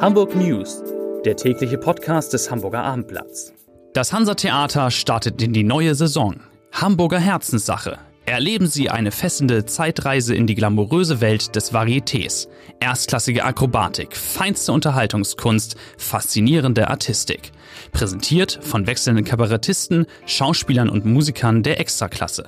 Hamburg 0.00 0.34
News, 0.34 0.82
der 1.26 1.36
tägliche 1.36 1.76
Podcast 1.76 2.32
des 2.32 2.50
Hamburger 2.50 2.82
Abendblatts. 2.82 3.52
Das 3.92 4.14
Hansa-Theater 4.14 4.90
startet 4.90 5.42
in 5.42 5.52
die 5.52 5.62
neue 5.62 5.94
Saison. 5.94 6.40
Hamburger 6.72 7.18
Herzenssache. 7.18 7.98
Erleben 8.24 8.66
Sie 8.66 8.88
eine 8.88 9.10
fesselnde 9.10 9.66
Zeitreise 9.66 10.34
in 10.34 10.46
die 10.46 10.54
glamouröse 10.54 11.20
Welt 11.20 11.54
des 11.54 11.74
Varietés. 11.74 12.48
Erstklassige 12.80 13.44
Akrobatik, 13.44 14.16
feinste 14.16 14.72
Unterhaltungskunst, 14.72 15.76
faszinierende 15.98 16.88
Artistik. 16.88 17.52
Präsentiert 17.92 18.58
von 18.62 18.86
wechselnden 18.86 19.26
Kabarettisten, 19.26 20.06
Schauspielern 20.24 20.88
und 20.88 21.04
Musikern 21.04 21.62
der 21.62 21.78
Extraklasse. 21.78 22.44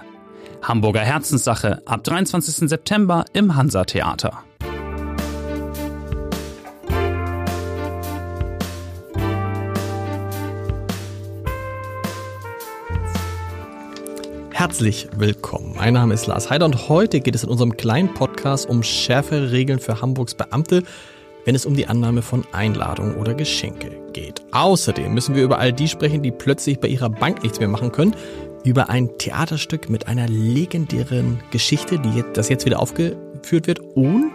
Hamburger 0.63 1.01
Herzenssache 1.01 1.83
ab 1.85 2.03
23. 2.03 2.71
September 2.71 3.27
im 3.35 3.57
Hansa-Theater. 3.57 4.43
Herzlich 14.63 15.09
willkommen. 15.17 15.75
Mein 15.75 15.95
Name 15.95 16.15
ist 16.15 16.29
Lars 16.29 16.49
Heider 16.49 16.67
und 16.67 16.89
heute 16.89 17.19
geht 17.19 17.35
es 17.35 17.43
in 17.43 17.51
unserem 17.51 17.77
kleinen 17.77 18.15
Podcast 18.15 18.71
um 18.71 18.85
schärfere 18.85 19.51
Regeln 19.51 19.81
für 19.81 20.01
Hamburgs 20.01 20.37
Beamte, 20.37 20.85
wenn 21.45 21.57
es 21.57 21.67
um 21.67 21.75
die 21.75 21.89
Annahme 21.89 22.23
von 22.23 22.45
Einladungen 22.53 23.17
oder 23.17 23.35
Geschenke 23.35 23.91
geht. 24.13 24.41
Außerdem 24.53 25.13
müssen 25.13 25.35
wir 25.35 25.43
über 25.43 25.59
all 25.59 25.73
die 25.73 25.89
sprechen, 25.89 26.23
die 26.23 26.31
plötzlich 26.31 26.79
bei 26.79 26.87
ihrer 26.87 27.11
Bank 27.11 27.43
nichts 27.43 27.59
mehr 27.59 27.67
machen 27.67 27.91
können, 27.91 28.15
über 28.63 28.89
ein 28.89 29.11
Theaterstück 29.19 29.91
mit 29.91 30.07
einer 30.07 30.29
legendären 30.29 31.41
Geschichte, 31.51 31.99
die 31.99 32.19
jetzt, 32.19 32.37
das 32.37 32.49
jetzt 32.49 32.65
wieder 32.65 32.79
aufgeführt 32.79 33.67
wird 33.67 33.81
und 33.81 34.35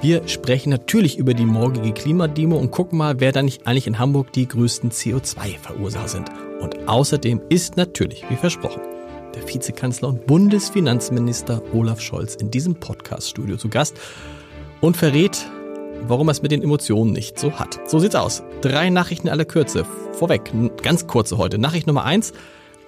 wir 0.00 0.28
sprechen 0.28 0.70
natürlich 0.70 1.18
über 1.18 1.34
die 1.34 1.44
morgige 1.44 1.90
Klimademo 1.90 2.56
und 2.56 2.70
gucken 2.70 2.98
mal, 2.98 3.18
wer 3.18 3.32
da 3.32 3.42
nicht 3.42 3.66
eigentlich 3.66 3.88
in 3.88 3.98
Hamburg 3.98 4.30
die 4.30 4.46
größten 4.46 4.92
CO2-Verursacher 4.92 6.06
sind. 6.06 6.30
Und 6.60 6.88
außerdem 6.88 7.40
ist 7.48 7.76
natürlich, 7.76 8.24
wie 8.28 8.36
versprochen, 8.36 8.80
der 9.36 9.46
Vizekanzler 9.46 10.08
und 10.08 10.26
Bundesfinanzminister 10.26 11.62
Olaf 11.72 12.00
Scholz 12.00 12.34
in 12.34 12.50
diesem 12.50 12.74
Podcast-Studio 12.74 13.56
zu 13.56 13.68
Gast 13.68 13.96
und 14.80 14.96
verrät, 14.96 15.46
warum 16.02 16.28
er 16.28 16.32
es 16.32 16.42
mit 16.42 16.50
den 16.50 16.62
Emotionen 16.62 17.12
nicht 17.12 17.38
so 17.38 17.52
hat. 17.52 17.78
So 17.88 17.98
sieht's 17.98 18.14
aus. 18.14 18.42
Drei 18.62 18.90
Nachrichten 18.90 19.28
aller 19.28 19.44
Kürze. 19.44 19.84
Vorweg, 20.12 20.52
ganz 20.82 21.06
kurze 21.06 21.38
heute. 21.38 21.58
Nachricht 21.58 21.86
Nummer 21.86 22.04
eins. 22.04 22.32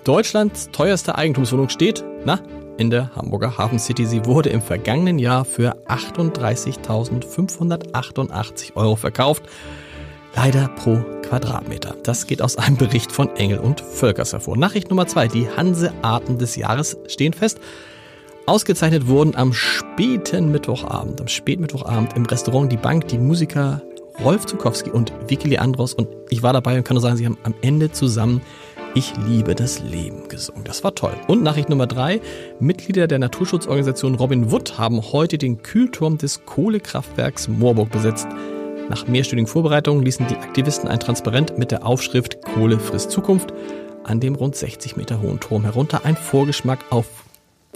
Deutschlands 0.04 0.70
teuerste 0.72 1.16
Eigentumswohnung 1.16 1.68
steht, 1.68 2.04
na, 2.24 2.40
in 2.78 2.90
der 2.90 3.14
Hamburger 3.14 3.58
Hafen 3.58 3.78
City. 3.78 4.06
Sie 4.06 4.24
wurde 4.24 4.48
im 4.48 4.62
vergangenen 4.62 5.18
Jahr 5.18 5.44
für 5.44 5.76
38.588 5.88 8.76
Euro 8.76 8.96
verkauft. 8.96 9.42
Leider 10.34 10.68
pro 10.68 11.00
Quadratmeter. 11.22 11.96
Das 12.02 12.26
geht 12.26 12.42
aus 12.42 12.56
einem 12.56 12.76
Bericht 12.76 13.12
von 13.12 13.34
Engel 13.36 13.58
und 13.58 13.80
Völkers 13.80 14.32
hervor. 14.32 14.56
Nachricht 14.56 14.90
Nummer 14.90 15.06
zwei. 15.06 15.28
Die 15.28 15.48
Hansearten 15.48 16.38
des 16.38 16.56
Jahres 16.56 16.96
stehen 17.06 17.32
fest. 17.32 17.58
Ausgezeichnet 18.46 19.08
wurden 19.08 19.36
am 19.36 19.52
späten 19.52 20.50
Mittwochabend, 20.50 21.20
am 21.20 21.28
Spätmittwochabend 21.28 22.16
im 22.16 22.24
Restaurant 22.24 22.72
Die 22.72 22.78
Bank 22.78 23.08
die 23.08 23.18
Musiker 23.18 23.82
Rolf 24.24 24.46
Zukowski 24.46 24.90
und 24.90 25.12
Vicky 25.28 25.48
Leandros 25.48 25.94
und 25.94 26.08
ich 26.30 26.42
war 26.42 26.52
dabei 26.52 26.78
und 26.78 26.84
kann 26.84 26.94
nur 26.94 27.02
sagen, 27.02 27.16
sie 27.16 27.26
haben 27.26 27.38
am 27.44 27.54
Ende 27.60 27.92
zusammen 27.92 28.40
ich 28.94 29.12
liebe 29.28 29.54
das 29.54 29.80
Leben 29.80 30.28
gesungen. 30.28 30.64
Das 30.64 30.82
war 30.82 30.94
toll. 30.94 31.12
Und 31.28 31.42
Nachricht 31.42 31.68
Nummer 31.68 31.86
drei. 31.86 32.20
Mitglieder 32.58 33.06
der 33.06 33.18
Naturschutzorganisation 33.18 34.14
Robin 34.14 34.50
Wood 34.50 34.78
haben 34.78 35.12
heute 35.12 35.38
den 35.38 35.62
Kühlturm 35.62 36.18
des 36.18 36.44
Kohlekraftwerks 36.46 37.48
Moorburg 37.48 37.90
besetzt. 37.90 38.26
Nach 38.88 39.06
mehrstündigen 39.06 39.50
Vorbereitungen 39.50 40.02
ließen 40.02 40.26
die 40.28 40.36
Aktivisten 40.36 40.88
ein 40.88 40.98
Transparent 40.98 41.58
mit 41.58 41.70
der 41.70 41.84
Aufschrift 41.84 42.40
Kohle 42.42 42.78
frisst 42.80 43.10
Zukunft 43.10 43.52
an 44.04 44.20
dem 44.20 44.34
rund 44.34 44.56
60 44.56 44.96
Meter 44.96 45.20
hohen 45.20 45.40
Turm 45.40 45.64
herunter. 45.64 46.06
Ein 46.06 46.16
Vorgeschmack 46.16 46.86
auf 46.88 47.06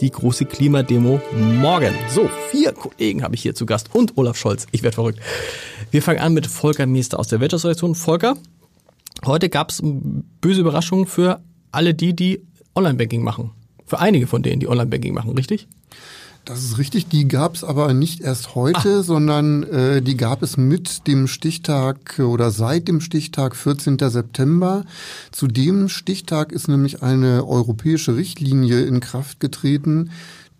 die 0.00 0.10
große 0.10 0.46
Klimademo 0.46 1.20
morgen. 1.32 1.94
So, 2.08 2.30
vier 2.50 2.72
Kollegen 2.72 3.22
habe 3.22 3.34
ich 3.34 3.42
hier 3.42 3.54
zu 3.54 3.66
Gast 3.66 3.94
und 3.94 4.16
Olaf 4.16 4.38
Scholz. 4.38 4.66
Ich 4.72 4.82
werde 4.82 4.94
verrückt. 4.94 5.20
Wir 5.90 6.02
fangen 6.02 6.20
an 6.20 6.32
mit 6.32 6.46
Volker 6.46 6.86
Meester 6.86 7.20
aus 7.20 7.28
der 7.28 7.40
Wirtschaftsredaktion. 7.40 7.94
Volker, 7.94 8.38
heute 9.26 9.50
gab 9.50 9.68
es 9.68 9.82
böse 9.82 10.62
Überraschungen 10.62 11.06
für 11.06 11.42
alle 11.72 11.92
die, 11.92 12.16
die 12.16 12.42
Online-Banking 12.74 13.22
machen. 13.22 13.50
Für 13.84 13.98
einige 13.98 14.26
von 14.26 14.42
denen, 14.42 14.60
die 14.60 14.68
Online-Banking 14.68 15.12
machen, 15.12 15.32
richtig? 15.32 15.68
Das 16.44 16.64
ist 16.64 16.76
richtig, 16.76 17.06
die 17.06 17.28
gab 17.28 17.54
es 17.54 17.62
aber 17.62 17.94
nicht 17.94 18.20
erst 18.20 18.56
heute, 18.56 18.98
Ach. 19.00 19.04
sondern 19.04 19.62
äh, 19.62 20.02
die 20.02 20.16
gab 20.16 20.42
es 20.42 20.56
mit 20.56 21.06
dem 21.06 21.28
Stichtag 21.28 22.18
oder 22.18 22.50
seit 22.50 22.88
dem 22.88 23.00
Stichtag 23.00 23.54
14. 23.54 23.96
September. 23.98 24.84
Zu 25.30 25.46
dem 25.46 25.88
Stichtag 25.88 26.50
ist 26.50 26.66
nämlich 26.66 27.00
eine 27.00 27.46
europäische 27.46 28.16
Richtlinie 28.16 28.82
in 28.82 28.98
Kraft 28.98 29.38
getreten, 29.38 30.10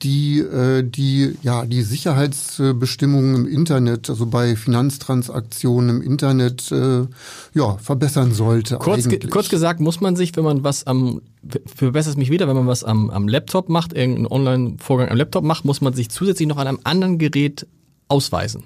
die 0.02 0.40
äh, 0.40 0.82
die 0.82 1.36
ja 1.42 1.64
die 1.64 1.82
Sicherheitsbestimmungen 1.82 3.34
im 3.34 3.46
Internet, 3.46 4.10
also 4.10 4.26
bei 4.26 4.56
Finanztransaktionen 4.56 5.96
im 5.96 6.02
Internet, 6.02 6.70
äh, 6.72 7.06
ja 7.54 7.76
verbessern 7.78 8.32
sollte. 8.32 8.76
Kurz, 8.76 9.08
ge 9.08 9.18
kurz 9.18 9.48
gesagt, 9.48 9.80
muss 9.80 10.00
man 10.00 10.16
sich, 10.16 10.36
wenn 10.36 10.44
man 10.44 10.64
was 10.64 10.86
am 10.86 11.22
verbessert 11.66 12.12
es 12.12 12.16
mich 12.16 12.30
wieder, 12.30 12.48
wenn 12.48 12.56
man 12.56 12.66
was 12.66 12.84
am, 12.84 13.10
am 13.10 13.28
Laptop 13.28 13.68
macht, 13.68 13.92
irgendeinen 13.92 14.26
Online-Vorgang 14.26 15.08
am 15.08 15.16
Laptop 15.16 15.44
macht, 15.44 15.64
muss 15.64 15.80
man 15.80 15.92
sich 15.92 16.08
zusätzlich 16.08 16.48
noch 16.48 16.56
an 16.56 16.66
einem 16.66 16.80
anderen 16.84 17.18
Gerät 17.18 17.66
ausweisen. 18.08 18.64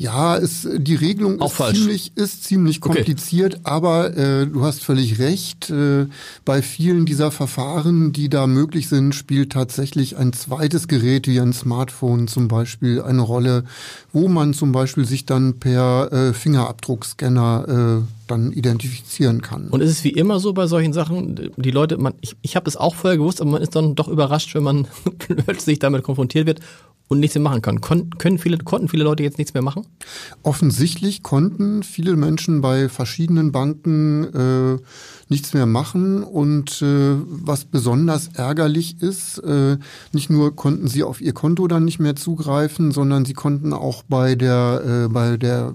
Ja, 0.00 0.36
ist, 0.36 0.68
die 0.76 0.94
Regelung 0.94 1.42
ist 1.42 1.56
ziemlich, 1.56 2.12
ist 2.14 2.44
ziemlich 2.44 2.80
kompliziert, 2.80 3.54
okay. 3.54 3.62
aber 3.64 4.16
äh, 4.16 4.46
du 4.46 4.64
hast 4.64 4.84
völlig 4.84 5.18
recht. 5.18 5.70
Äh, 5.70 6.06
bei 6.44 6.62
vielen 6.62 7.04
dieser 7.04 7.32
Verfahren, 7.32 8.12
die 8.12 8.28
da 8.28 8.46
möglich 8.46 8.88
sind, 8.88 9.12
spielt 9.12 9.50
tatsächlich 9.50 10.16
ein 10.16 10.32
zweites 10.32 10.86
Gerät 10.86 11.26
wie 11.26 11.40
ein 11.40 11.52
Smartphone 11.52 12.28
zum 12.28 12.46
Beispiel 12.46 13.02
eine 13.02 13.22
Rolle, 13.22 13.64
wo 14.12 14.28
man 14.28 14.54
zum 14.54 14.70
Beispiel 14.70 15.04
sich 15.04 15.26
dann 15.26 15.58
per 15.58 16.12
äh, 16.12 16.32
Fingerabdruckscanner 16.32 18.04
äh, 18.06 18.17
dann 18.30 18.52
identifizieren 18.52 19.42
kann. 19.42 19.68
Und 19.68 19.80
ist 19.80 19.90
es 19.90 20.04
wie 20.04 20.10
immer 20.10 20.40
so 20.40 20.52
bei 20.52 20.66
solchen 20.66 20.92
Sachen, 20.92 21.52
die 21.56 21.70
Leute, 21.70 21.98
man, 21.98 22.14
ich, 22.20 22.36
ich 22.42 22.56
habe 22.56 22.64
das 22.64 22.76
auch 22.76 22.94
vorher 22.94 23.18
gewusst, 23.18 23.40
aber 23.40 23.50
man 23.50 23.62
ist 23.62 23.74
dann 23.74 23.94
doch 23.94 24.08
überrascht, 24.08 24.54
wenn 24.54 24.62
man 24.62 24.86
plötzlich 25.18 25.78
damit 25.78 26.02
konfrontiert 26.02 26.46
wird 26.46 26.60
und 27.08 27.20
nichts 27.20 27.34
mehr 27.34 27.42
machen 27.42 27.62
kann. 27.62 27.80
Kon 27.80 28.10
können 28.18 28.38
viele, 28.38 28.58
konnten 28.58 28.88
viele 28.88 29.04
Leute 29.04 29.22
jetzt 29.22 29.38
nichts 29.38 29.54
mehr 29.54 29.62
machen? 29.62 29.86
Offensichtlich 30.42 31.22
konnten 31.22 31.82
viele 31.82 32.16
Menschen 32.16 32.60
bei 32.60 32.88
verschiedenen 32.88 33.50
Banken 33.50 34.24
äh, 34.24 34.78
nichts 35.28 35.54
mehr 35.54 35.66
machen. 35.66 36.22
Und 36.22 36.82
äh, 36.82 37.16
was 37.26 37.64
besonders 37.64 38.28
ärgerlich 38.34 39.00
ist, 39.00 39.38
äh, 39.38 39.78
nicht 40.12 40.28
nur 40.30 40.54
konnten 40.54 40.88
sie 40.88 41.02
auf 41.02 41.20
ihr 41.20 41.32
Konto 41.32 41.66
dann 41.66 41.84
nicht 41.84 41.98
mehr 41.98 42.14
zugreifen, 42.14 42.92
sondern 42.92 43.24
sie 43.24 43.34
konnten 43.34 43.72
auch 43.72 44.02
bei 44.02 44.34
der, 44.34 45.06
äh, 45.06 45.08
bei 45.08 45.38
der 45.38 45.74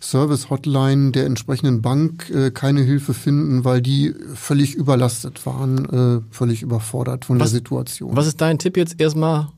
Service-Hotline 0.00 1.12
der 1.12 1.26
entsprechenden 1.26 1.73
Bank 1.82 2.30
äh, 2.30 2.50
keine 2.50 2.82
Hilfe 2.82 3.14
finden, 3.14 3.64
weil 3.64 3.80
die 3.80 4.14
völlig 4.34 4.74
überlastet 4.74 5.44
waren, 5.46 6.22
äh, 6.22 6.34
völlig 6.34 6.62
überfordert 6.62 7.24
von 7.24 7.38
was, 7.38 7.50
der 7.50 7.58
Situation. 7.58 8.16
Was 8.16 8.26
ist 8.26 8.40
dein 8.40 8.58
Tipp 8.58 8.76
jetzt 8.76 9.00
erstmal 9.00 9.48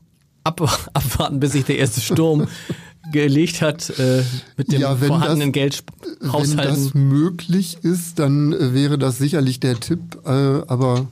ab, 0.43 0.61
abwarten, 0.93 1.39
bis 1.39 1.53
sich 1.53 1.65
der 1.65 1.77
erste 1.77 2.01
Sturm 2.01 2.47
gelegt 3.11 3.61
hat 3.61 3.89
äh, 3.99 4.23
mit 4.57 4.71
dem 4.71 4.81
ja, 4.81 4.95
vorhandenen 4.95 5.51
das, 5.51 5.53
Geld 5.53 5.83
haushalten. 6.23 6.57
Wenn 6.57 6.85
das 6.85 6.93
möglich 6.93 7.77
ist, 7.81 8.19
dann 8.19 8.53
äh, 8.53 8.73
wäre 8.73 8.97
das 8.97 9.17
sicherlich 9.17 9.59
der 9.59 9.79
Tipp, 9.79 10.17
äh, 10.25 10.29
aber 10.29 11.07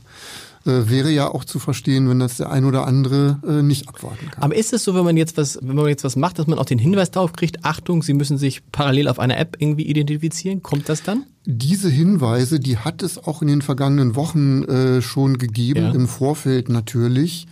wäre 0.66 1.12
ja 1.12 1.28
auch 1.28 1.46
zu 1.46 1.59
verstehen, 1.59 2.09
wenn 2.09 2.20
das 2.20 2.38
der 2.38 2.52
ein 2.52 2.66
oder 2.66 2.88
andere 2.88 3.40
äh, 3.48 3.62
nicht 3.62 3.88
abwarten 3.88 4.31
kann. 4.31 4.44
Aber 4.44 4.56
ist 4.56 4.74
es 4.74 4.84
so, 4.84 4.95
wenn 4.95 5.04
man 5.04 5.16
jetzt 5.16 5.38
was, 5.38 5.60
wenn 5.62 5.75
man 5.75 5.88
jetzt 5.88 6.04
was 6.04 6.16
macht, 6.16 6.39
dass 6.39 6.48
man 6.48 6.57
auch 6.57 6.66
den 6.66 6.80
Hinweis 6.80 7.12
darauf 7.12 7.34
kriegt, 7.34 7.63
Achtung, 7.63 8.01
Sie 8.01 8.13
müssen 8.13 8.38
sich 8.38 8.62
parallel 8.72 9.07
auf 9.07 9.19
einer 9.19 9.38
App 9.38 9.57
irgendwie 9.60 9.84
identifizieren? 9.84 10.63
Kommt 10.63 10.89
das 10.89 11.04
dann? 11.04 11.24
Diese 11.45 11.89
Hinweise, 11.89 12.60
die 12.60 12.78
hat 12.78 13.04
es 13.04 13.18
auch 13.18 13.42
in 13.42 13.48
den 13.48 13.62
vergangenen 13.62 14.16
Wochen 14.16 14.63
äh, 14.63 15.01
schon 15.01 15.38
gegeben, 15.38 15.84
ja. 15.84 15.92
im 15.92 16.07
Vorfeld 16.07 16.69
natürlich. 16.69 17.48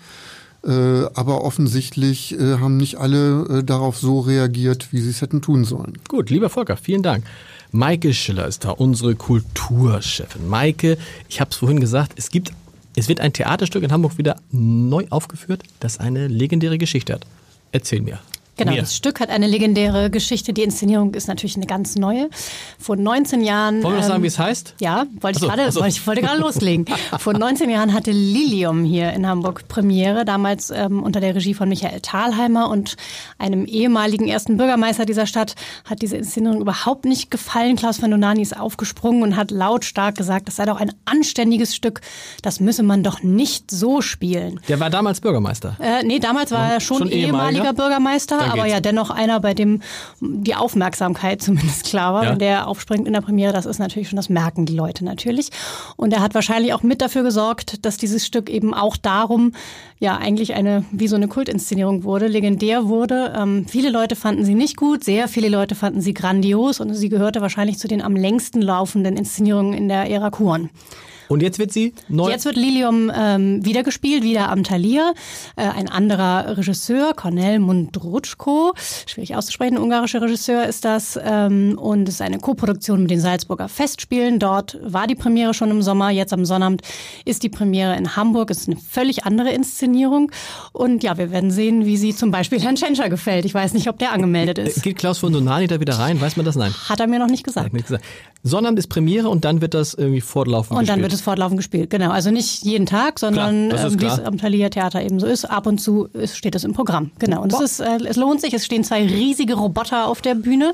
Äh, 0.65 1.05
aber 1.13 1.43
offensichtlich 1.43 2.39
äh, 2.39 2.57
haben 2.57 2.77
nicht 2.77 2.95
alle 2.97 3.59
äh, 3.59 3.63
darauf 3.63 3.97
so 3.97 4.21
reagiert, 4.21 4.87
wie 4.91 5.01
sie 5.01 5.09
es 5.09 5.21
hätten 5.21 5.41
tun 5.41 5.65
sollen. 5.65 5.97
Gut, 6.07 6.29
lieber 6.29 6.49
Volker, 6.49 6.77
vielen 6.77 7.03
Dank. 7.03 7.25
Maike 7.71 8.13
Schiller 8.13 8.47
ist 8.47 8.63
da, 8.63 8.69
unsere 8.69 9.15
Kulturchefin. 9.15 10.47
Maike, 10.47 10.97
ich 11.27 11.41
habe 11.41 11.51
es 11.51 11.57
vorhin 11.57 11.81
gesagt, 11.81 12.13
es 12.15 12.29
gibt, 12.29 12.53
es 12.95 13.07
wird 13.07 13.19
ein 13.19 13.33
Theaterstück 13.33 13.83
in 13.83 13.91
Hamburg 13.91 14.17
wieder 14.17 14.37
neu 14.51 15.05
aufgeführt, 15.09 15.63
das 15.79 15.99
eine 15.99 16.27
legendäre 16.27 16.77
Geschichte 16.77 17.13
hat. 17.13 17.25
Erzähl 17.71 18.01
mir. 18.01 18.19
Genau, 18.55 18.73
Mir. 18.73 18.81
das 18.81 18.95
Stück 18.95 19.19
hat 19.19 19.29
eine 19.29 19.47
legendäre 19.47 20.09
Geschichte. 20.11 20.53
Die 20.53 20.61
Inszenierung 20.61 21.13
ist 21.15 21.27
natürlich 21.27 21.55
eine 21.55 21.65
ganz 21.65 21.95
neue. 21.95 22.29
Vor 22.77 22.95
19 22.95 23.41
Jahren. 23.41 23.81
Wollen 23.81 23.95
wir 23.95 24.01
noch 24.01 24.07
sagen, 24.07 24.17
ähm, 24.17 24.23
wie 24.23 24.27
es 24.27 24.37
heißt? 24.37 24.75
Ja, 24.79 25.05
wollte 25.21 25.39
so, 25.39 25.47
ich 25.47 25.51
gerade, 25.51 25.71
so. 25.71 25.79
wollte 25.81 25.89
ich 25.95 26.07
wollte 26.07 26.21
gerade 26.21 26.39
loslegen. 26.39 26.85
Vor 27.19 27.33
19 27.33 27.69
Jahren 27.69 27.93
hatte 27.93 28.11
Lilium 28.11 28.83
hier 28.83 29.11
in 29.13 29.27
Hamburg 29.27 29.67
Premiere, 29.67 30.23
damals 30.25 30.69
ähm, 30.69 31.01
unter 31.01 31.19
der 31.19 31.35
Regie 31.35 31.53
von 31.53 31.67
Michael 31.69 31.99
Thalheimer 32.01 32.69
und 32.69 32.95
einem 33.39 33.65
ehemaligen 33.65 34.27
ersten 34.27 34.57
Bürgermeister 34.57 35.05
dieser 35.05 35.25
Stadt 35.25 35.55
hat 35.85 36.01
diese 36.01 36.17
Inszenierung 36.17 36.61
überhaupt 36.61 37.05
nicht 37.05 37.31
gefallen. 37.31 37.75
Klaus 37.75 37.97
von 37.97 38.11
Donani 38.11 38.41
ist 38.41 38.59
aufgesprungen 38.59 39.23
und 39.23 39.35
hat 39.35 39.49
lautstark 39.51 40.15
gesagt, 40.15 40.47
das 40.47 40.57
sei 40.57 40.65
doch 40.65 40.79
ein 40.79 40.93
anständiges 41.05 41.75
Stück, 41.75 42.01
das 42.41 42.59
müsse 42.59 42.83
man 42.83 43.03
doch 43.03 43.23
nicht 43.23 43.71
so 43.71 44.01
spielen. 44.01 44.59
Der 44.67 44.79
war 44.79 44.89
damals 44.89 45.21
Bürgermeister. 45.21 45.75
Äh, 45.79 46.03
nee, 46.03 46.19
damals 46.19 46.51
war 46.51 46.71
er 46.73 46.79
schon, 46.79 46.99
Schon 46.99 47.07
ehemaliger? 47.09 47.61
ehemaliger 47.61 47.73
Bürgermeister, 47.73 48.42
Dann 48.49 48.59
aber 48.59 48.67
ja 48.67 48.79
dennoch 48.79 49.09
einer, 49.09 49.39
bei 49.39 49.53
dem 49.53 49.81
die 50.19 50.55
Aufmerksamkeit 50.55 51.41
zumindest 51.41 51.85
klar 51.85 52.13
war. 52.13 52.23
Ja. 52.23 52.31
Wenn 52.31 52.39
der 52.39 52.67
aufspringt 52.67 53.07
in 53.07 53.13
der 53.13 53.21
Premiere, 53.21 53.53
das 53.53 53.65
ist 53.65 53.79
natürlich 53.79 54.09
schon, 54.09 54.17
das 54.17 54.29
merken 54.29 54.65
die 54.65 54.75
Leute 54.75 55.05
natürlich. 55.05 55.49
Und 55.95 56.13
er 56.13 56.21
hat 56.21 56.33
wahrscheinlich 56.33 56.73
auch 56.73 56.83
mit 56.83 57.01
dafür 57.01 57.23
gesorgt, 57.23 57.85
dass 57.85 57.97
dieses 57.97 58.25
Stück 58.25 58.49
eben 58.49 58.73
auch 58.73 58.97
darum 58.97 59.53
ja 59.99 60.17
eigentlich 60.17 60.53
eine, 60.53 60.85
wie 60.91 61.07
so 61.07 61.15
eine 61.15 61.27
Kultinszenierung 61.27 62.03
wurde, 62.03 62.27
legendär 62.27 62.87
wurde. 62.87 63.33
Ähm, 63.37 63.65
viele 63.67 63.89
Leute 63.89 64.15
fanden 64.15 64.45
sie 64.45 64.55
nicht 64.55 64.77
gut, 64.77 65.03
sehr 65.03 65.27
viele 65.27 65.49
Leute 65.49 65.75
fanden 65.75 66.01
sie 66.01 66.13
grandios 66.13 66.79
und 66.79 66.93
sie 66.93 67.09
gehörte 67.09 67.41
wahrscheinlich 67.41 67.77
zu 67.77 67.87
den 67.87 68.01
am 68.01 68.15
längsten 68.15 68.61
laufenden 68.61 69.17
Inszenierungen 69.17 69.73
in 69.73 69.87
der 69.87 70.09
Ära 70.09 70.29
Kuhn. 70.29 70.69
Und 71.29 71.41
jetzt 71.41 71.59
wird 71.59 71.71
sie 71.71 71.93
neu. 72.09 72.29
Jetzt 72.29 72.45
wird 72.45 72.55
Lilium 72.55 73.11
ähm, 73.15 73.65
wieder 73.65 73.83
gespielt, 73.83 74.23
wieder 74.23 74.49
am 74.49 74.63
Thalia. 74.63 75.13
Äh, 75.55 75.63
ein 75.63 75.89
anderer 75.89 76.57
Regisseur, 76.57 77.13
Cornel 77.13 77.59
Mundrutschko, 77.59 78.73
schwierig 79.05 79.35
auszusprechen, 79.35 79.77
ein 79.77 79.83
ungarischer 79.83 80.21
Regisseur 80.21 80.65
ist 80.65 80.85
das. 80.85 81.19
Ähm, 81.23 81.77
und 81.79 82.07
es 82.07 82.15
ist 82.15 82.21
eine 82.21 82.39
Koproduktion 82.39 83.01
mit 83.01 83.11
den 83.11 83.19
Salzburger 83.19 83.69
Festspielen. 83.69 84.39
Dort 84.39 84.77
war 84.83 85.07
die 85.07 85.15
Premiere 85.15 85.53
schon 85.53 85.71
im 85.71 85.81
Sommer, 85.81 86.09
jetzt 86.09 86.33
am 86.33 86.45
Sonnabend 86.45 86.81
ist 87.25 87.43
die 87.43 87.49
Premiere 87.49 87.95
in 87.95 88.15
Hamburg. 88.15 88.49
Es 88.51 88.61
ist 88.61 88.67
eine 88.67 88.77
völlig 88.77 89.25
andere 89.25 89.51
Inszenierung. 89.51 90.31
Und 90.71 91.03
ja, 91.03 91.17
wir 91.17 91.31
werden 91.31 91.51
sehen, 91.51 91.85
wie 91.85 91.97
sie 91.97 92.15
zum 92.15 92.31
Beispiel 92.31 92.59
Herrn 92.61 92.75
Tschentscher 92.75 93.09
gefällt. 93.09 93.45
Ich 93.45 93.53
weiß 93.53 93.73
nicht, 93.73 93.89
ob 93.89 93.97
der 93.99 94.11
angemeldet 94.11 94.57
ist. 94.57 94.83
Geht 94.83 94.97
Klaus 94.97 95.17
von 95.17 95.31
Donani 95.33 95.67
da 95.67 95.79
wieder 95.79 95.97
rein? 95.99 96.19
Weiß 96.19 96.35
man 96.37 96.45
das? 96.45 96.55
Nein. 96.55 96.73
Hat 96.89 96.99
er 96.99 97.07
mir 97.07 97.19
noch 97.19 97.27
nicht 97.27 97.43
gesagt. 97.43 97.65
Hat 97.65 97.73
nichts 97.73 97.89
gesagt. 97.89 98.05
Sonnabend 98.43 98.77
ist 98.77 98.87
Premiere 98.87 99.29
und 99.29 99.45
dann 99.45 99.61
wird 99.61 99.73
das 99.73 99.93
irgendwie 99.93 100.19
fortlaufend 100.19 100.77
Und 100.77 100.85
gespielt. 100.85 101.01
Wird 101.13 101.19
es 101.19 101.23
fortlaufend 101.23 101.57
gespielt, 101.57 101.89
genau. 101.89 102.09
Also 102.09 102.31
nicht 102.31 102.63
jeden 102.63 102.85
Tag, 102.85 103.19
sondern 103.19 103.69
Klar, 103.69 103.85
ähm, 103.85 104.01
wie 104.01 104.05
es 104.05 104.19
am 104.19 104.37
Thalia 104.37 104.69
Theater 104.69 105.01
eben 105.01 105.19
so 105.19 105.27
ist. 105.27 105.45
Ab 105.45 105.67
und 105.67 105.79
zu 105.79 106.05
ist, 106.13 106.35
steht 106.37 106.55
es 106.55 106.63
im 106.63 106.73
Programm, 106.73 107.11
genau. 107.19 107.41
Und 107.41 107.53
es, 107.53 107.61
ist, 107.61 107.79
äh, 107.79 107.97
es 108.05 108.17
lohnt 108.17 108.41
sich. 108.41 108.53
Es 108.53 108.65
stehen 108.65 108.83
zwei 108.83 109.05
riesige 109.05 109.53
Roboter 109.53 110.07
auf 110.07 110.21
der 110.21 110.35
Bühne, 110.35 110.73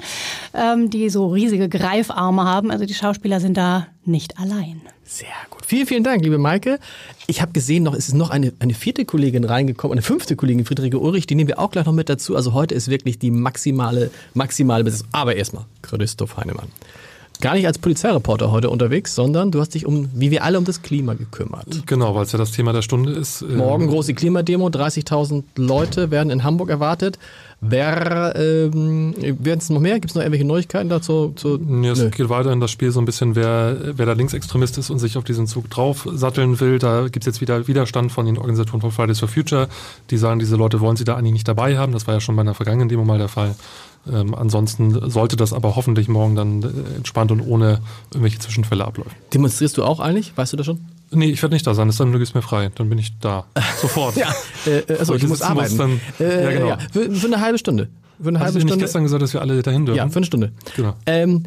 ähm, 0.54 0.90
die 0.90 1.10
so 1.10 1.28
riesige 1.28 1.70
Greifarme 1.70 2.46
haben. 2.46 2.72
Also 2.72 2.86
die 2.86 2.94
Schauspieler 2.94 3.40
sind 3.40 3.58
da 3.58 3.88
nicht 4.06 4.40
allein. 4.40 4.82
Sehr 5.04 5.28
gut. 5.50 5.66
Vielen, 5.66 5.88
vielen 5.88 6.04
Dank, 6.04 6.24
liebe 6.24 6.38
Maike. 6.38 6.80
Ich 7.28 7.42
habe 7.42 7.52
gesehen, 7.52 7.84
noch 7.84 7.94
es 7.94 8.08
ist 8.08 8.14
noch 8.14 8.30
eine, 8.30 8.54
eine 8.60 8.74
vierte 8.74 9.06
Kollegin 9.06 9.44
reingekommen, 9.44 9.94
eine 9.94 10.04
fünfte 10.04 10.36
Kollegin, 10.36 10.66
Friederike 10.66 11.00
Ulrich, 11.00 11.28
die 11.28 11.36
nehmen 11.36 11.48
wir 11.48 11.60
auch 11.60 11.72
gleich 11.72 11.86
noch 11.86 11.94
mit 11.94 12.10
dazu. 12.10 12.36
Also 12.36 12.54
heute 12.54 12.76
ist 12.76 12.90
wirklich 12.90 13.20
die 13.20 13.32
maximale, 13.32 14.12
maximale 14.34 14.84
Besetzung. 14.84 15.10
Aber 15.12 15.36
erstmal, 15.36 15.66
Christoph 15.82 16.38
Heinemann. 16.38 16.68
Gar 17.42 17.54
nicht 17.54 17.68
als 17.68 17.78
Polizeireporter 17.78 18.52
heute 18.52 18.70
unterwegs, 18.70 19.16
sondern 19.16 19.50
du 19.52 19.62
hast 19.62 19.74
dich 19.74 19.86
um, 19.86 20.10
wie 20.14 20.30
wir 20.30 20.44
alle, 20.44 20.58
um 20.58 20.66
das 20.66 20.82
Klima 20.82 21.14
gekümmert. 21.14 21.88
Genau, 21.88 22.14
weil 22.14 22.24
es 22.24 22.34
ja 22.34 22.38
das 22.38 22.52
Thema 22.52 22.74
der 22.74 22.82
Stunde 22.82 23.14
ist. 23.14 23.42
Ähm, 23.44 23.56
Morgen 23.56 23.88
große 23.88 24.14
Klimademo, 24.14 24.68
30.000 24.68 25.44
Leute 25.56 26.12
werden 26.12 26.32
in 26.32 26.44
Hamburg 26.44 26.70
erwartet. 26.70 27.18
Wer, 27.62 28.36
ähm, 28.36 29.14
werden 29.18 29.60
es 29.60 29.70
noch 29.70 29.80
mehr? 29.80 29.96
Gibt 29.96 30.12
es 30.12 30.16
noch 30.16 30.22
irgendwelche 30.22 30.46
Neuigkeiten 30.46 30.90
dazu? 30.90 31.32
Zu, 31.36 31.58
Nee, 31.58 31.90
es 31.90 32.00
Nö. 32.00 32.10
geht 32.10 32.28
weiter 32.28 32.52
in 32.52 32.60
das 32.60 32.72
Spiel 32.72 32.92
so 32.92 33.00
ein 33.02 33.06
bisschen, 33.06 33.36
wer, 33.36 33.98
wer 33.98 34.06
da 34.06 34.14
Linksextremist 34.14 34.78
ist 34.78 34.90
und 34.90 35.00
sich 35.00 35.18
auf 35.18 35.24
diesen 35.24 35.48
Zug 35.48 35.70
drauf 35.70 36.08
satteln 36.14 36.60
will. 36.60 36.78
Da 36.78 37.04
gibt 37.08 37.24
es 37.24 37.26
jetzt 37.26 37.42
wieder 37.42 37.68
Widerstand 37.68 38.12
von 38.12 38.26
den 38.26 38.38
Organisatoren 38.38 38.82
von 38.82 38.92
Fridays 38.92 39.20
for 39.20 39.30
Future. 39.30 39.70
Die 40.10 40.18
sagen, 40.18 40.40
diese 40.40 40.58
Leute 40.58 40.82
wollen 40.82 40.98
sie 40.98 41.06
da 41.06 41.16
eigentlich 41.16 41.34
nicht 41.34 41.48
dabei 41.48 41.78
haben. 41.78 41.94
Das 41.94 42.06
war 42.08 42.14
ja 42.16 42.20
schon 42.20 42.36
bei 42.36 42.42
einer 42.42 42.54
vergangenen 42.54 42.90
Demo 42.90 43.06
mal 43.06 43.18
der 43.18 43.30
Fall. 43.30 43.56
Ähm, 44.12 44.34
ansonsten 44.36 45.10
sollte 45.10 45.36
das 45.36 45.54
aber 45.54 45.76
hoffentlich 45.76 46.08
morgen 46.08 46.36
dann 46.36 46.64
äh, 46.64 46.96
entspannt 46.98 47.32
und 47.32 47.42
ohne 47.42 47.80
irgendwelche 48.12 48.40
Zwischenfälle 48.40 48.86
abläufen. 48.86 49.12
Demonstrierst 49.34 49.78
du 49.78 49.84
auch 49.84 50.00
eigentlich? 50.00 50.36
Weißt 50.36 50.54
du 50.54 50.58
das 50.58 50.66
schon? 50.66 50.80
Nee, 51.12 51.28
ich 51.32 51.42
werde 51.42 51.56
nicht 51.56 51.66
da 51.66 51.74
sein, 51.74 51.90
sei 51.92 52.04
denn, 52.04 52.14
du 52.14 52.20
gibst 52.20 52.36
mir 52.36 52.42
frei. 52.42 52.70
Dann 52.76 52.90
bin 52.90 52.98
ich 53.00 53.18
da. 53.20 53.46
Sofort. 53.82 54.16
Ja, 54.16 54.34
äh, 54.68 54.80
äh, 54.80 54.98
also 55.00 55.14
Wo 55.14 55.18
ich 55.18 55.24
ich 55.24 55.30
muss 55.30 55.42
arbeiten. 55.42 55.78
dann- 55.78 56.00
äh, 56.20 56.44
ja, 56.44 56.52
genau. 56.60 56.78
für, 56.92 57.12
für 57.12 57.28
eine 57.28 57.42
halbe 57.42 57.58
Stunde. 57.58 57.90
Für 58.22 58.30
eine 58.30 58.40
Hast 58.40 58.46
halbe 58.48 58.60
du 58.60 58.66
nicht 58.66 58.80
gestern 58.80 59.04
gesagt, 59.04 59.22
dass 59.24 59.34
wir 59.34 59.42
alle 59.42 59.62
dahin 59.62 59.86
dürfen? 59.86 59.98
ja, 59.98 60.08
für 60.10 60.18
eine 60.18 60.26
Stunde. 60.26 60.52
Genau. 60.76 60.94
Ähm, 61.06 61.44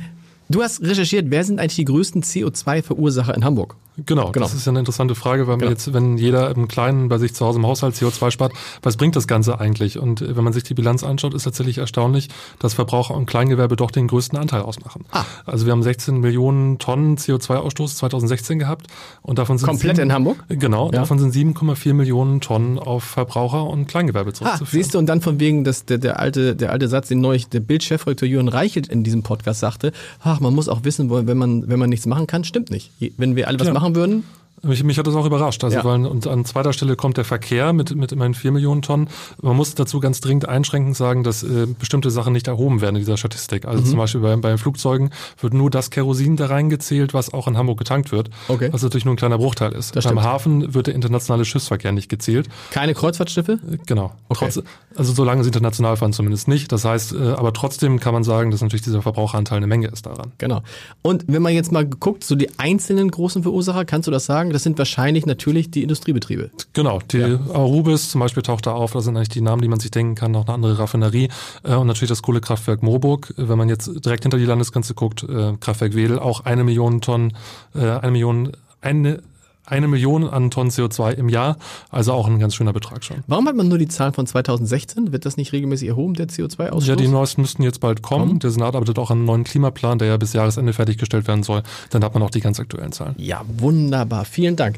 du 0.49 0.63
hast 0.63 0.83
recherchiert, 0.83 1.27
wer 1.31 1.45
sind 1.45 1.61
eigentlich 1.61 1.77
die 1.77 1.85
größten 1.85 2.23
CO2-Verursacher 2.23 3.35
in 3.35 3.45
Hamburg? 3.45 3.77
Genau, 4.07 4.31
Genau. 4.33 4.45
das 4.47 4.55
ist 4.55 4.65
ja 4.67 4.71
eine 4.73 4.79
interessante 4.79 5.15
Frage, 5.15 5.43
weil 5.43 5.55
man 5.55 5.59
Genau. 5.61 5.71
jetzt, 5.71 5.93
wenn 5.93 6.17
jeder 6.17 6.51
im 6.51 6.67
Kleinen 6.67 7.09
bei 7.09 7.19
sich 7.19 7.35
zu 7.35 7.45
Hause 7.45 7.59
im 7.59 7.67
Haushalt 7.67 7.95
CO2 7.95 8.31
spart, 8.31 8.53
was 8.83 8.97
bringt 8.97 9.17
das 9.17 9.27
Ganze 9.27 9.61
eigentlich? 9.61 9.99
Und 9.99 10.23
äh, 10.23 10.35
wenn 10.37 10.45
man 10.45 10.53
sich 10.55 10.63
die 10.63 10.75
Bilanz 10.75 11.05
anschaut, 11.05 11.35
ist 11.35 11.43
tatsächlich 11.45 11.79
erstaunlich, 11.79 12.29
dass 12.59 12.73
Verbraucher 12.75 13.15
und 13.15 13.27
Kleingewerbe 13.27 13.77
doch 13.77 13.91
den 13.91 14.09
größten 14.09 14.39
Anteil 14.39 14.63
ausmachen. 14.63 15.05
Ah. 15.13 15.25
Also 15.45 15.67
wir 15.67 15.73
haben 15.73 15.83
16 15.83 16.21
Millionen 16.21 16.79
Tonnen 16.79 17.17
CO2-Ausstoß 17.19 17.97
2016 17.97 18.59
gehabt 18.59 18.87
und 19.21 19.39
davon 19.39 19.59
sind 19.59 19.67
Komplett 19.69 19.97
sieben- 19.97 20.09
in 20.09 20.15
Hamburg? 20.15 20.43
Genau, 20.49 20.87
Ja. 20.87 20.93
davon 20.93 21.19
sind 21.19 21.33
7,4 21.33 21.93
Millionen 21.95 22.41
Tonnen 22.41 22.79
auf 22.79 23.05
Verbraucher 23.05 23.65
und 23.65 23.89
Kleingewerbe 23.89 24.31
Ah, 24.31 24.35
zurückzuführen. 24.35 24.83
siehst 24.83 24.95
du, 24.95 24.99
und 24.99 25.07
dann 25.07 25.21
von 25.21 25.39
wegen, 25.39 25.65
dass 25.65 25.85
der, 25.85 25.99
der, 25.99 26.19
alte, 26.19 26.57
der 26.57 26.71
alte 26.73 26.89
Satz, 26.89 27.09
den 27.09 27.21
neulich 27.21 27.49
der 27.49 27.61
Bildchefredakteur 27.61 28.29
Jürgen 28.29 28.49
Reichelt 28.49 28.87
in 28.89 29.05
diesem 29.05 29.23
Podcast 29.23 29.61
sagte, 29.61 29.93
ach, 30.23 30.41
man 30.41 30.55
muss 30.55 30.69
auch 30.69 30.85
wissen, 30.85 31.11
wenn 31.11 31.37
man, 31.37 31.69
wenn 31.69 31.79
man 31.79 31.91
nichts 31.91 32.07
machen 32.07 32.27
kann, 32.27 32.45
stimmt 32.45 32.71
nicht. 32.71 32.91
Wenn 33.19 33.37
wir 33.37 33.49
alle 33.49 33.61
was 33.61 33.67
Ja. 33.67 33.73
machen 33.75 33.82
würden, 33.95 34.25
Mich, 34.63 34.85
mich 34.85 34.99
hat 34.99 35.07
das 35.07 35.15
auch 35.15 35.27
überrascht. 35.27 35.65
Also 35.65 35.79
Ja. 35.79 35.85
weil, 35.85 36.07
und 36.07 36.27
an 36.27 36.45
zweiter 36.45 36.73
Stelle 36.73 36.95
kommt 36.97 37.17
der 37.17 37.25
Verkehr 37.25 37.73
mit, 37.73 37.95
mit 37.97 38.13
immerhin 38.13 38.35
4 38.35 38.53
Millionen 38.53 38.83
Tonnen. 38.83 39.09
Man 39.41 39.57
muss 39.57 39.75
dazu 39.75 39.99
ganz 39.99 40.21
dringend 40.21 40.49
einschränkend 40.49 40.97
sagen, 40.97 41.25
dass 41.25 41.43
äh, 41.43 41.67
bestimmte 41.79 42.11
Sachen 42.11 42.33
nicht 42.33 42.47
erhoben 42.47 42.81
werden 42.81 42.95
in 42.97 43.01
dieser 43.03 43.17
Statistik. 43.17 43.65
Mhm. 43.65 43.71
Also 43.71 43.83
zum 43.85 43.99
Beispiel 43.99 44.21
bei, 44.21 44.37
bei 44.37 44.57
Flugzeugen 44.59 45.11
wird 45.41 45.53
nur 45.55 45.69
das 45.71 45.91
Kerosin 45.91 46.37
da 46.37 46.47
reingezählt, 46.47 47.13
was 47.13 47.33
auch 47.33 47.49
in 47.49 47.57
Hamburg 47.57 47.79
getankt 47.79 48.13
wird. 48.13 48.31
Okay. 48.49 48.69
Was 48.73 48.83
natürlich 48.83 49.05
nur 49.05 49.15
ein 49.15 49.17
kleiner 49.19 49.39
Bruchteil 49.39 49.73
ist. 49.73 49.97
Das 49.97 50.05
Beim. 50.05 50.23
Hafen 50.23 50.75
wird 50.75 50.87
der 50.87 50.95
internationale 50.95 51.45
Schiffsverkehr 51.45 51.91
nicht 51.93 52.09
gezählt. 52.09 52.49
keine 52.71 52.95
Kreuzfahrtschiffe? 52.95 53.53
Äh, 53.71 53.79
Genau. 53.87 54.13
Okay. 54.29 54.49
Trotz, 54.53 54.63
also 54.95 55.13
solange 55.13 55.43
sie 55.43 55.49
international 55.49 55.97
fahren 55.97 56.13
zumindest 56.13 56.47
nicht. 56.47 56.71
Das 56.71 56.85
heißt, 56.85 57.15
äh, 57.15 57.33
aber 57.33 57.53
trotzdem 57.53 57.99
kann 57.99 58.15
man 58.15 58.23
sagen, 58.23 58.51
dass 58.53 58.61
natürlich 58.61 58.83
dieser 58.83 59.03
Verbraucheranteil 59.03 59.57
eine 59.57 59.67
Menge 59.67 59.89
ist 59.89 60.07
daran. 60.07 60.33
Genau. 60.39 60.63
Und 61.03 61.25
wenn 61.27 61.43
man 61.43 61.53
jetzt 61.53 61.73
mal 61.73 61.85
guckt, 61.85 62.23
so 62.25 62.37
die 62.37 62.59
einzelnen 62.59 63.11
großen 63.11 63.43
Verursacher, 63.43 63.85
kannst 63.85 64.07
du 64.07 64.13
das 64.13 64.25
sagen? 64.25 64.52
Das 64.53 64.63
sind 64.63 64.79
wahrscheinlich 64.79 65.27
natürlich 65.27 65.71
die 65.71 65.83
Industriebetriebe. 65.83 66.51
Genau, 66.73 67.01
die 67.01 67.23
Arubis 67.23 68.11
zum 68.11 68.21
Beispiel 68.21 68.43
taucht 68.43 68.67
da 68.67 68.73
auf, 68.73 68.93
das 68.93 69.05
sind 69.05 69.17
eigentlich 69.17 69.29
die 69.29 69.41
Namen, 69.41 69.63
die 69.63 69.69
man 69.69 69.81
sich 69.81 69.91
denken 69.91 70.15
kann, 70.15 70.33
noch 70.33 70.47
eine 70.47 70.55
andere 70.55 70.79
Raffinerie 70.79 71.29
äh, 71.63 71.75
und 71.75 71.87
natürlich 71.87 72.09
das 72.09 72.23
Kohlekraftwerk 72.23 72.83
Moorburg. 72.83 73.35
Äh, 73.37 73.49
Wenn 73.49 73.59
man 73.59 73.69
jetzt 73.69 74.05
direkt 74.05 74.25
hinter 74.25 74.39
die 74.39 74.45
Landesgrenze 74.45 74.95
guckt, 74.95 75.23
äh, 75.23 75.53
Kraftwerk 75.61 75.95
Wedel, 75.95 76.19
auch 76.19 76.45
eine 76.45 76.65
Million 76.65 77.01
Tonnen, 77.01 77.35
eine 77.75 78.11
Million, 78.11 78.53
eine, 78.81 79.23
eine 79.65 79.89
Million 79.89 80.25
an 80.29 80.51
Tonnen 80.51 80.71
CO2 80.71 81.13
im 81.13 81.29
Jahr, 81.29 81.57
also 81.91 82.13
auch 82.13 82.27
ein 82.27 82.39
ganz 82.39 82.55
schöner 82.55 82.73
Betrag 82.73 83.05
schon. 83.05 83.19
Warum 83.27 83.47
hat 83.47 83.55
man 83.57 83.69
nur 83.69 83.79
die 83.79 83.89
Zahlen 83.89 84.13
von 84.13 84.27
2016? 84.27 85.13
Wird 85.13 85.25
das 85.25 85.37
nicht 85.37 85.53
regelmäßig 85.53 85.89
erhoben, 85.89 86.15
der 86.15 86.29
CO2-Ausstoß? 86.29 86.85
Ja, 86.89 86.97
die 86.97 87.09
neuesten 87.09 87.43
müssten 87.43 87.63
jetzt 87.63 87.81
bald 87.81 88.03
kommen. 88.03 88.39
Der 88.41 88.51
Senat 88.51 88.75
arbeitet 88.75 88.99
auch 88.99 89.11
an 89.11 89.19
einem 89.19 89.27
neuen 89.27 89.45
Klimaplan, 89.45 89.99
der 89.99 90.09
ja 90.09 90.17
bis 90.17 90.33
Jahresende 90.33 90.73
fertiggestellt 90.73 91.29
werden 91.29 91.43
soll. 91.43 91.63
Dann 91.91 92.03
hat 92.05 92.15
man 92.15 92.23
auch 92.23 92.31
die 92.31 92.41
ganz 92.41 92.59
aktuellen 92.61 92.93
Zahlen. 92.93 93.15
Ja, 93.19 93.43
wunderbar. 93.59 94.25
Vielen 94.25 94.57
Dank. 94.57 94.77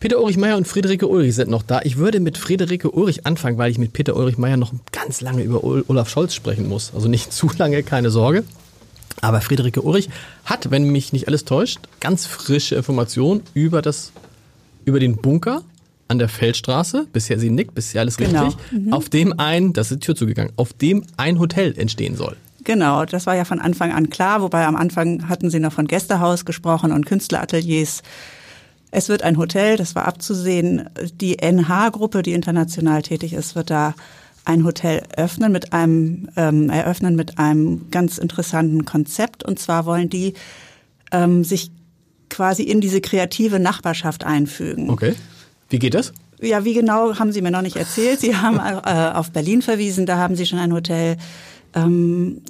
Peter 0.00 0.18
Ulrich 0.18 0.38
Meyer 0.38 0.56
und 0.56 0.66
Friederike 0.66 1.06
Ulrich 1.06 1.34
sind 1.34 1.50
noch 1.50 1.62
da. 1.62 1.80
Ich 1.84 1.98
würde 1.98 2.20
mit 2.20 2.38
Friederike 2.38 2.90
Ulrich 2.90 3.26
anfangen, 3.26 3.58
weil 3.58 3.70
ich 3.70 3.76
mit 3.76 3.92
Peter 3.92 4.16
Ulrich 4.16 4.38
Meyer 4.38 4.56
noch 4.56 4.72
ganz 4.92 5.20
lange 5.20 5.42
über 5.42 5.62
Ol- 5.62 5.84
Olaf 5.88 6.08
Scholz 6.08 6.32
sprechen 6.34 6.68
muss. 6.68 6.92
Also 6.94 7.06
nicht 7.08 7.32
zu 7.34 7.50
lange, 7.58 7.82
keine 7.82 8.10
Sorge. 8.10 8.44
Aber 9.20 9.40
Friederike 9.40 9.82
Ulrich 9.82 10.08
hat, 10.44 10.70
wenn 10.70 10.84
mich 10.84 11.12
nicht 11.12 11.26
alles 11.28 11.44
täuscht, 11.44 11.80
ganz 12.00 12.26
frische 12.26 12.74
Informationen 12.76 13.42
über 13.54 13.82
das, 13.82 14.12
über 14.84 15.00
den 15.00 15.16
Bunker 15.16 15.62
an 16.08 16.18
der 16.18 16.28
Feldstraße. 16.28 17.06
Bisher 17.12 17.38
sie 17.38 17.50
nickt, 17.50 17.74
bisher 17.74 18.00
alles 18.00 18.16
Genau. 18.16 18.46
richtig. 18.46 18.92
Auf 18.92 19.08
dem 19.08 19.38
ein, 19.38 19.72
das 19.72 19.90
ist 19.90 19.96
die 20.02 20.06
Tür 20.06 20.16
zugegangen, 20.16 20.52
auf 20.56 20.72
dem 20.72 21.04
ein 21.16 21.38
Hotel 21.38 21.74
entstehen 21.78 22.16
soll. 22.16 22.36
Genau, 22.64 23.04
das 23.04 23.26
war 23.26 23.34
ja 23.36 23.44
von 23.44 23.58
Anfang 23.60 23.92
an 23.92 24.10
klar, 24.10 24.42
wobei 24.42 24.66
am 24.66 24.76
Anfang 24.76 25.28
hatten 25.28 25.50
sie 25.50 25.60
noch 25.60 25.72
von 25.72 25.86
Gästehaus 25.86 26.44
gesprochen 26.44 26.92
und 26.92 27.06
Künstlerateliers. 27.06 28.02
Es 28.90 29.08
wird 29.08 29.22
ein 29.22 29.38
Hotel, 29.38 29.76
das 29.76 29.94
war 29.94 30.06
abzusehen. 30.06 30.88
Die 31.14 31.38
NH-Gruppe, 31.40 32.22
die 32.22 32.32
international 32.32 33.02
tätig 33.02 33.32
ist, 33.32 33.54
wird 33.54 33.70
da 33.70 33.94
ein 34.44 34.64
Hotel 34.64 35.02
öffnen 35.16 35.52
mit 35.52 35.72
einem, 35.72 36.28
ähm, 36.36 36.70
eröffnen 36.70 37.16
mit 37.16 37.38
einem 37.38 37.90
ganz 37.90 38.18
interessanten 38.18 38.84
Konzept. 38.84 39.44
Und 39.44 39.58
zwar 39.58 39.86
wollen 39.86 40.08
die 40.08 40.34
ähm, 41.12 41.44
sich 41.44 41.70
quasi 42.28 42.62
in 42.62 42.80
diese 42.80 43.00
kreative 43.00 43.58
Nachbarschaft 43.58 44.24
einfügen. 44.24 44.90
Okay. 44.90 45.14
Wie 45.68 45.78
geht 45.78 45.94
das? 45.94 46.12
Ja, 46.40 46.64
wie 46.64 46.74
genau 46.74 47.18
haben 47.18 47.32
Sie 47.32 47.42
mir 47.42 47.50
noch 47.50 47.62
nicht 47.62 47.76
erzählt. 47.76 48.20
Sie 48.20 48.34
haben 48.36 48.58
äh, 48.58 49.12
auf 49.14 49.30
Berlin 49.30 49.62
verwiesen, 49.62 50.06
da 50.06 50.16
haben 50.16 50.36
Sie 50.36 50.46
schon 50.46 50.58
ein 50.58 50.72
Hotel, 50.72 51.16
ähm, 51.74 52.40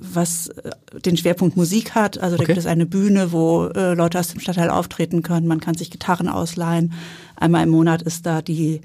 was 0.00 0.48
äh, 0.48 0.70
den 1.04 1.16
Schwerpunkt 1.16 1.56
Musik 1.56 1.94
hat. 1.94 2.18
Also 2.18 2.36
da 2.36 2.42
Okay. 2.42 2.52
gibt 2.52 2.58
es 2.58 2.66
eine 2.66 2.86
Bühne, 2.86 3.32
wo 3.32 3.66
äh, 3.66 3.94
Leute 3.94 4.18
aus 4.18 4.28
dem 4.28 4.40
Stadtteil 4.40 4.68
auftreten 4.68 5.22
können. 5.22 5.46
Man 5.46 5.60
kann 5.60 5.76
sich 5.76 5.90
Gitarren 5.90 6.28
ausleihen. 6.28 6.92
Einmal 7.36 7.62
im 7.62 7.70
Monat 7.70 8.02
ist 8.02 8.26
da 8.26 8.42
die 8.42 8.80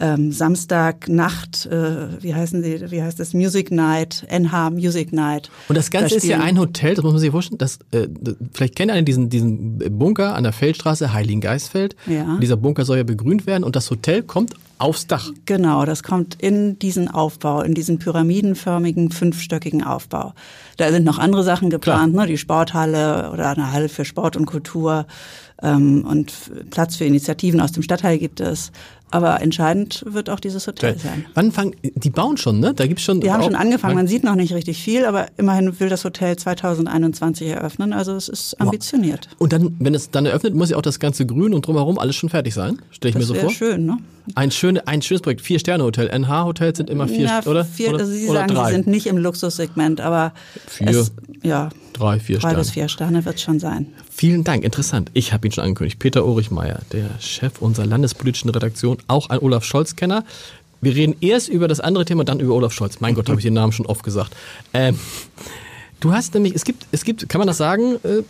ähm, 0.00 0.32
Samstagnacht, 0.32 1.66
äh, 1.66 2.22
wie 2.22 2.34
heißen 2.34 2.62
sie, 2.62 2.90
wie 2.90 3.02
heißt 3.02 3.20
das, 3.20 3.34
Music 3.34 3.70
Night, 3.70 4.26
NH 4.28 4.70
Music 4.70 5.12
Night. 5.12 5.50
Und 5.68 5.76
das 5.76 5.90
Ganze 5.90 6.10
Da 6.10 6.16
ist 6.16 6.24
ja 6.24 6.40
ein 6.40 6.58
Hotel, 6.58 6.94
das 6.94 7.04
muss 7.04 7.12
man 7.12 7.20
sich 7.20 7.30
vorstellen. 7.30 7.58
Das, 7.58 7.78
äh, 7.92 8.08
vielleicht 8.52 8.76
kennen 8.76 8.90
alle 8.90 9.02
diesen, 9.02 9.28
diesen 9.28 9.78
Bunker 9.98 10.34
an 10.34 10.42
der 10.42 10.52
Feldstraße, 10.52 11.12
Heiligengeistfeld. 11.12 11.96
Ja. 12.06 12.38
Dieser 12.40 12.56
Bunker 12.56 12.84
soll 12.84 12.96
ja 12.96 13.04
begrünt 13.04 13.46
werden 13.46 13.62
und 13.62 13.76
das 13.76 13.90
Hotel 13.90 14.22
kommt 14.22 14.54
aufs 14.78 15.06
Dach. 15.06 15.30
Genau, 15.44 15.84
das 15.84 16.02
kommt 16.02 16.36
in 16.40 16.78
diesen 16.78 17.08
Aufbau, 17.08 17.60
in 17.60 17.74
diesen 17.74 17.98
pyramidenförmigen, 17.98 19.10
fünfstöckigen 19.10 19.84
Aufbau. 19.84 20.32
Da 20.78 20.90
sind 20.90 21.04
noch 21.04 21.18
andere 21.18 21.44
Sachen 21.44 21.68
geplant, 21.68 22.14
ne, 22.14 22.26
die 22.26 22.38
Sporthalle 22.38 23.30
oder 23.32 23.50
eine 23.50 23.72
Halle 23.72 23.90
für 23.90 24.06
Sport 24.06 24.36
und 24.36 24.46
Kultur 24.46 25.06
ähm, 25.62 26.06
und 26.06 26.32
Platz 26.70 26.96
für 26.96 27.04
Initiativen 27.04 27.60
aus 27.60 27.72
dem 27.72 27.82
Stadtteil 27.82 28.18
gibt 28.18 28.40
es. 28.40 28.72
Aber 29.12 29.40
entscheidend 29.42 30.04
wird 30.06 30.30
auch 30.30 30.38
dieses 30.38 30.66
Hotel 30.68 30.96
sein. 30.98 31.26
Wann 31.34 31.50
fangen, 31.50 31.74
die 31.82 32.10
bauen 32.10 32.36
schon, 32.36 32.60
ne? 32.60 32.72
Da 32.74 32.86
gibt's 32.86 33.02
schon. 33.02 33.20
Die 33.20 33.30
haben 33.32 33.42
schon 33.42 33.56
angefangen, 33.56 33.96
man 33.96 34.06
sieht 34.06 34.22
noch 34.22 34.36
nicht 34.36 34.52
richtig 34.54 34.80
viel, 34.80 35.04
aber 35.04 35.26
immerhin 35.36 35.80
will 35.80 35.88
das 35.88 36.04
Hotel 36.04 36.36
2021 36.36 37.48
eröffnen, 37.48 37.92
also 37.92 38.14
es 38.14 38.28
ist 38.28 38.60
ambitioniert. 38.60 39.28
Und 39.38 39.52
dann, 39.52 39.74
wenn 39.80 39.94
es 39.94 40.10
dann 40.10 40.26
eröffnet, 40.26 40.54
muss 40.54 40.70
ja 40.70 40.76
auch 40.76 40.82
das 40.82 41.00
ganze 41.00 41.26
Grün 41.26 41.54
und 41.54 41.66
drumherum 41.66 41.98
alles 41.98 42.14
schon 42.16 42.28
fertig 42.28 42.54
sein. 42.54 42.78
Stelle 42.92 43.10
ich 43.10 43.14
mir 43.16 43.20
Das 43.20 43.28
so 43.28 43.34
wäre 43.34 43.46
vor. 43.46 43.52
schön, 43.52 43.86
ne? 43.86 43.98
Ein, 44.36 44.50
schöne, 44.52 44.86
ein 44.86 45.02
schönes 45.02 45.22
Projekt. 45.22 45.40
Vier-Sterne-Hotel. 45.40 46.08
NH-Hotels 46.08 46.76
sind 46.76 46.88
immer 46.88 47.08
vier, 47.08 47.24
Ja, 47.26 47.40
oder? 47.46 47.64
vier, 47.64 47.88
oder, 47.90 48.00
also 48.00 48.12
Sie 48.12 48.28
oder 48.28 48.40
sagen, 48.40 48.54
drei. 48.54 48.66
Sie 48.68 48.72
sind 48.76 48.86
nicht 48.86 49.06
im 49.06 49.16
Luxussegment, 49.16 50.00
aber 50.00 50.32
Vier. 50.68 50.88
es, 50.90 51.12
ja, 51.42 51.70
drei, 51.92 52.18
vier 52.20 52.36
drei 52.36 52.50
Sterne. 52.50 52.58
bis 52.58 52.70
vier 52.70 52.88
Sterne 52.88 53.24
wird 53.24 53.40
schon 53.40 53.60
sein. 53.60 53.86
Vielen 54.10 54.44
Dank, 54.44 54.64
interessant. 54.64 55.10
Ich 55.14 55.32
habe 55.32 55.46
ihn 55.46 55.52
schon 55.52 55.64
angekündigt. 55.64 55.98
Peter 55.98 56.24
Ulrichmeier, 56.24 56.80
der 56.92 57.08
Chef 57.20 57.60
unserer 57.60 57.86
landespolitischen 57.86 58.50
Redaktion, 58.50 58.98
auch 59.08 59.30
ein 59.30 59.38
Olaf 59.38 59.64
Scholz-Kenner. 59.64 60.24
Wir 60.80 60.94
reden 60.94 61.14
erst 61.20 61.48
über 61.48 61.68
das 61.68 61.80
andere 61.80 62.04
Thema, 62.04 62.24
dann 62.24 62.40
über 62.40 62.54
Olaf 62.54 62.72
Scholz. 62.72 63.00
Mein 63.00 63.14
Gott, 63.14 63.28
habe 63.28 63.38
ich 63.38 63.44
den 63.44 63.54
Namen 63.54 63.72
schon 63.72 63.86
oft 63.86 64.02
gesagt. 64.02 64.34
Ähm, 64.72 64.98
du 66.00 66.12
hast 66.12 66.32
nämlich, 66.34 66.54
es 66.54 66.64
gibt, 66.64 66.86
es 66.90 67.04
gibt, 67.04 67.28
kann 67.28 67.38
man 67.38 67.48
das 67.48 67.58
sagen, 67.58 67.96
äh, 68.02 68.22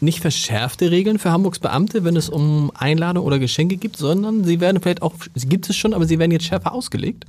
nicht 0.00 0.20
verschärfte 0.20 0.90
Regeln 0.90 1.18
für 1.18 1.30
Hamburgs 1.30 1.58
Beamte, 1.58 2.04
wenn 2.04 2.16
es 2.16 2.28
um 2.28 2.70
Einladung 2.74 3.24
oder 3.24 3.38
Geschenke 3.38 3.76
gibt, 3.76 3.96
sondern 3.96 4.44
sie 4.44 4.60
werden 4.60 4.80
vielleicht 4.80 5.02
auch, 5.02 5.14
sie 5.34 5.48
gibt 5.48 5.68
es 5.68 5.76
schon, 5.76 5.92
aber 5.92 6.06
sie 6.06 6.18
werden 6.18 6.30
jetzt 6.30 6.46
schärfer 6.46 6.72
ausgelegt. 6.72 7.24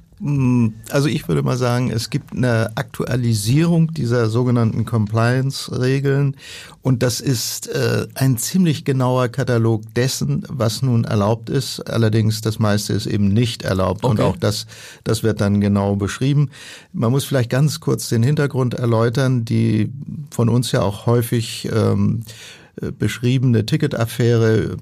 Also 0.91 1.10
ich 1.10 1.27
würde 1.27 1.43
mal 1.43 1.57
sagen, 1.57 1.91
es 1.91 2.10
gibt 2.10 2.31
eine 2.34 2.72
Aktualisierung 2.75 3.93
dieser 3.93 4.29
sogenannten 4.29 4.86
Compliance-Regeln 4.86 6.38
und 6.81 7.03
das 7.03 7.19
ist 7.19 7.67
äh, 7.67 8.07
ein 8.15 8.38
ziemlich 8.38 8.86
genauer 8.86 9.27
Katalog 9.27 9.81
dessen, 9.93 10.43
was 10.48 10.81
nun 10.81 11.03
erlaubt 11.03 11.50
ist. 11.50 11.81
Allerdings 11.89 12.39
das 12.39 12.60
meiste 12.60 12.93
ist 12.93 13.07
eben 13.07 13.27
nicht 13.27 13.63
erlaubt 13.63 14.05
und 14.05 14.19
Okay. 14.19 14.29
auch 14.29 14.38
das, 14.38 14.67
das 15.03 15.22
wird 15.22 15.41
dann 15.41 15.60
genau 15.60 15.98
beschrieben. 15.98 16.50
Man 16.93 17.12
muss 17.12 17.25
vielleicht 17.25 17.50
ganz 17.50 17.81
kurz 17.81 18.07
den 18.07 18.24
Hintergrund 18.24 18.74
erläutern, 18.74 19.43
die 19.43 19.91
von 20.31 20.48
uns 20.48 20.72
ja 20.72 20.81
auch 20.81 21.07
häufig 21.07 21.69
ähm, 21.74 22.22
äh, 22.24 22.64
beschriebene 22.98 23.65
Ticketaffäre 23.65 24.77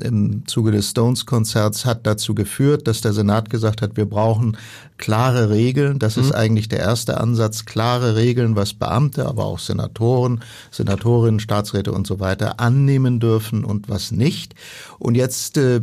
im 0.00 0.46
Zuge 0.46 0.72
des 0.72 0.90
Stones-Konzerts 0.90 1.84
hat 1.84 2.06
dazu 2.06 2.34
geführt, 2.34 2.88
dass 2.88 3.00
der 3.00 3.12
Senat 3.12 3.50
gesagt 3.50 3.82
hat, 3.82 3.96
wir 3.96 4.06
brauchen 4.06 4.56
klare 4.98 5.50
Regeln. 5.50 5.98
Das 5.98 6.16
ist 6.16 6.32
eigentlich 6.32 6.68
der 6.68 6.80
erste 6.80 7.20
Ansatz, 7.20 7.64
klare 7.64 8.16
Regeln, 8.16 8.56
was 8.56 8.74
Beamte, 8.74 9.26
aber 9.26 9.44
auch 9.44 9.58
Senatoren, 9.58 10.40
Senatorinnen, 10.70 11.40
Staatsräte 11.40 11.92
und 11.92 12.06
so 12.06 12.18
weiter 12.18 12.58
annehmen 12.58 13.20
dürfen 13.20 13.64
und 13.64 13.88
was 13.88 14.10
nicht. 14.10 14.54
Und 14.98 15.14
jetzt 15.14 15.56
äh, 15.56 15.82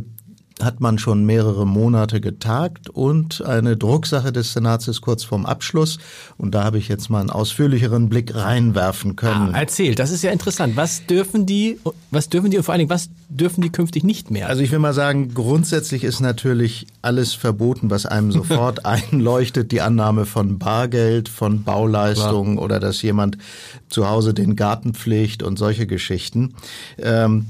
hat 0.62 0.80
man 0.80 0.98
schon 0.98 1.24
mehrere 1.24 1.66
Monate 1.66 2.20
getagt 2.20 2.88
und 2.88 3.44
eine 3.44 3.76
Drucksache 3.76 4.32
des 4.32 4.52
Senats 4.52 4.86
ist 4.86 5.00
kurz 5.00 5.24
vorm 5.24 5.46
Abschluss. 5.46 5.98
Und 6.38 6.54
da 6.54 6.62
habe 6.62 6.78
ich 6.78 6.88
jetzt 6.88 7.10
mal 7.10 7.20
einen 7.20 7.30
ausführlicheren 7.30 8.08
Blick 8.08 8.34
reinwerfen 8.34 9.16
können. 9.16 9.54
Ah, 9.54 9.60
erzähl, 9.60 9.96
das 9.96 10.12
ist 10.12 10.22
ja 10.22 10.30
interessant. 10.30 10.76
Was 10.76 11.06
dürfen 11.06 11.44
die, 11.44 11.78
was 12.12 12.28
dürfen 12.28 12.52
die 12.52 12.56
und 12.56 12.62
vor 12.62 12.72
allen 12.72 12.80
Dingen, 12.80 12.90
was 12.90 13.10
dürfen 13.28 13.62
die 13.62 13.70
künftig 13.70 14.04
nicht 14.04 14.30
mehr? 14.30 14.48
Also 14.48 14.62
ich 14.62 14.70
will 14.70 14.78
mal 14.78 14.94
sagen, 14.94 15.34
grundsätzlich 15.34 16.04
ist 16.04 16.20
natürlich 16.20 16.86
alles 17.02 17.34
verboten, 17.34 17.90
was 17.90 18.06
einem 18.06 18.30
sofort 18.32 18.86
einleuchtet. 18.86 19.72
Die 19.72 19.80
Annahme 19.80 20.24
von 20.24 20.58
Bargeld, 20.58 21.28
von 21.28 21.64
Bauleistungen 21.64 22.58
oder 22.58 22.78
dass 22.78 23.02
jemand 23.02 23.38
zu 23.88 24.08
Hause 24.08 24.34
den 24.34 24.54
Garten 24.54 24.94
pflegt 24.94 25.42
und 25.42 25.58
solche 25.58 25.88
Geschichten. 25.88 26.54
Ähm, 26.98 27.46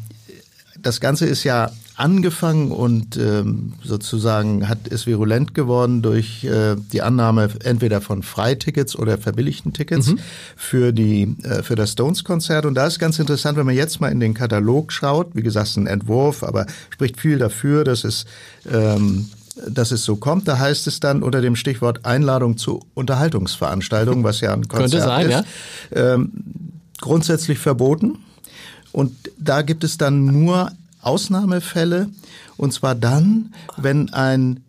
das 0.80 1.00
Ganze 1.00 1.26
ist 1.26 1.44
ja 1.44 1.70
angefangen 1.97 2.73
und 2.73 3.17
ähm, 3.17 3.75
sozusagen 3.83 4.69
hat 4.69 4.89
ist 4.89 5.07
virulent 5.07 5.55
geworden 5.55 6.03
durch 6.03 6.45
äh, 6.45 6.77
die 6.93 7.03
Annahme 7.03 7.49
entweder 7.63 8.01
von 8.01 8.23
Freitickets 8.23 8.97
oder 8.97 9.17
verbilligten 9.17 9.73
Tickets 9.73 10.13
für 10.57 10.93
die 10.93 11.37
äh, 11.45 11.63
für 11.63 11.77
das 11.77 11.93
Stones 11.93 12.25
Konzert 12.25 12.67
und 12.67 12.75
da 12.75 12.87
ist 12.87 12.99
ganz 12.99 13.19
interessant, 13.19 13.57
wenn 13.57 13.67
man 13.67 13.77
jetzt 13.77 14.01
mal 14.01 14.11
in 14.11 14.21
den 14.21 14.35
Katalog 14.35 14.93
schaut, 14.93 15.35
wie 15.35 15.43
gesagt, 15.43 15.77
ein 15.77 15.87
Entwurf, 15.87 16.43
aber 16.43 16.67
spricht 16.91 17.21
viel 17.21 17.39
dafür, 17.39 17.85
dass 17.85 18.05
es 18.05 18.25
ähm, 18.71 19.29
dass 19.69 19.93
es 19.93 20.05
so 20.05 20.17
kommt, 20.17 20.49
da 20.49 20.59
heißt 20.59 20.89
es 20.89 20.99
dann 20.99 21.23
unter 21.23 21.41
dem 21.41 21.55
Stichwort 21.55 22.05
Einladung 22.05 22.57
zu 22.57 22.81
Unterhaltungsveranstaltungen, 22.95 24.25
was 24.25 24.41
ja 24.41 24.53
ein 24.53 24.67
Konzert 24.67 24.91
Könnte 24.91 25.07
sein, 25.07 25.31
ist, 25.31 25.45
ähm, 25.93 26.33
grundsätzlich 27.01 27.59
verboten. 27.59 28.19
Und 28.91 29.13
da 29.39 29.63
gibt 29.63 29.85
es 29.85 29.97
dann 29.97 30.25
nur 30.25 30.73
Ausnahmefälle, 31.06 32.08
und 32.56 32.73
zwar 32.73 32.94
dann, 32.94 33.54
wenn 33.76 34.12
ein 34.12 34.61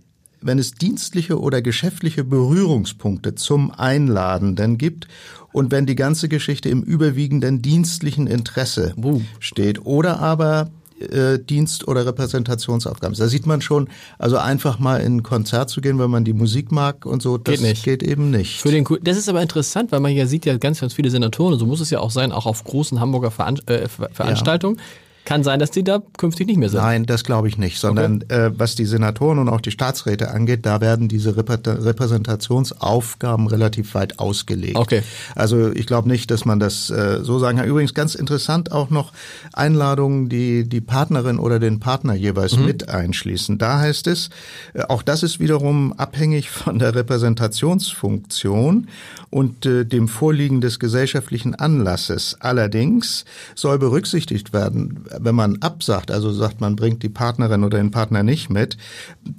wenn 0.41 0.59
es 0.59 0.73
dienstliche 0.73 1.39
oder 1.39 1.63
geschäftliche 1.63 2.23
Berührungspunkte 2.23 3.33
zum 3.33 3.71
Einladenden 3.71 4.77
gibt 4.77 5.07
und 5.53 5.71
wenn 5.71 5.87
die 5.87 5.95
ganze 5.95 6.29
Geschichte 6.29 6.69
im 6.69 6.83
überwiegenden 6.83 7.63
dienstlichen 7.63 8.27
Interesse 8.27 8.93
steht 9.39 9.83
oder 9.87 10.19
aber 10.19 10.69
äh, 10.99 11.39
Dienst- 11.39 11.87
oder 11.87 12.05
Repräsentationsaufgaben. 12.05 13.17
Da 13.17 13.27
sieht 13.27 13.47
man 13.47 13.61
schon, 13.61 13.89
also 14.19 14.37
einfach 14.37 14.77
mal 14.77 15.01
in 15.01 15.17
ein 15.17 15.23
Konzert 15.23 15.69
zu 15.71 15.81
gehen, 15.81 15.97
wenn 15.97 16.11
man 16.11 16.23
die 16.25 16.33
Musik 16.33 16.71
mag 16.71 17.07
und 17.07 17.21
so, 17.23 17.37
das 17.39 17.55
Geht 17.55 17.67
nicht. 17.67 17.83
geht 17.83 18.03
eben 18.03 18.29
nicht. 18.29 18.61
Für 18.61 18.69
den, 18.69 18.85
das 19.01 19.17
ist 19.17 19.27
aber 19.27 19.41
interessant, 19.41 19.91
weil 19.91 19.99
man 19.99 20.11
ja 20.13 20.27
sieht 20.27 20.45
ja 20.45 20.57
ganz, 20.57 20.79
ganz 20.79 20.93
viele 20.93 21.09
Senatoren, 21.09 21.57
so 21.57 21.65
muss 21.65 21.79
es 21.81 21.89
ja 21.89 21.99
auch 21.99 22.11
sein, 22.11 22.31
auch 22.31 22.45
auf 22.45 22.63
großen 22.63 22.99
Hamburger 22.99 23.31
Veran 23.31 23.59
äh, 23.65 23.87
Ver- 23.87 24.09
Veranstaltungen. 24.13 24.79
Kann 25.25 25.43
sein, 25.43 25.59
dass 25.59 25.71
die 25.71 25.83
da 25.83 26.01
künftig 26.17 26.47
nicht 26.47 26.57
mehr 26.57 26.69
sind. 26.69 26.79
Nein, 26.79 27.05
das 27.05 27.23
glaube 27.23 27.47
ich 27.47 27.57
nicht, 27.57 27.79
sondern 27.79 28.21
äh, 28.29 28.51
was 28.57 28.75
die 28.75 28.85
Senatoren 28.85 29.39
und 29.39 29.49
auch 29.49 29.59
die 29.59 29.71
Staatsräte 29.71 30.29
angeht, 30.31 30.65
da 30.65 30.81
werden 30.81 31.07
diese 31.07 31.31
Reprä- 31.31 31.83
Repräsentationsaufgaben 31.83 33.47
relativ 33.47 33.95
weit 33.95 34.19
ausgelegt. 34.19 34.77
Okay. 34.77 35.01
Also 35.33 35.71
ich 35.71 35.87
glaube 35.87 36.07
nicht, 36.07 36.29
dass 36.29 36.45
man 36.45 36.59
das 36.59 36.89
äh, 36.91 37.23
so 37.23 37.39
sagen 37.39 37.57
kann. 37.57 37.67
Übrigens 37.67 37.93
ganz 37.95 38.15
interessant 38.15 38.71
auch 38.71 38.89
noch 38.91 39.11
Einladungen, 39.53 40.29
die 40.29 40.69
die 40.69 40.81
Partnerin 40.81 41.39
oder 41.39 41.59
den 41.59 41.79
Partner 41.79 42.13
jeweils 42.13 42.57
mit 42.57 42.89
einschließen. 42.89 43.57
Da 43.57 43.79
heißt 43.79 44.07
es, 44.07 44.29
äh, 44.73 44.83
auch 44.83 45.01
das 45.01 45.23
ist 45.23 45.39
wiederum 45.39 45.93
abhängig 45.93 46.51
von 46.51 46.77
der 46.77 46.93
Repräsentationsfunktion 46.93 48.87
und 49.31 49.65
äh, 49.65 49.85
dem 49.85 50.07
Vorliegen 50.07 50.61
des 50.61 50.79
gesellschaftlichen 50.79 51.55
Anlasses. 51.55 52.37
Allerdings 52.39 53.25
soll 53.55 53.79
berücksichtigt 53.79 54.53
werden, 54.53 55.05
wenn 55.19 55.35
man 55.35 55.57
absagt, 55.61 56.11
also 56.11 56.31
sagt, 56.31 56.61
man 56.61 56.75
bringt 56.75 57.03
die 57.03 57.09
Partnerin 57.09 57.63
oder 57.63 57.77
den 57.77 57.91
Partner 57.91 58.23
nicht 58.23 58.49
mit, 58.49 58.77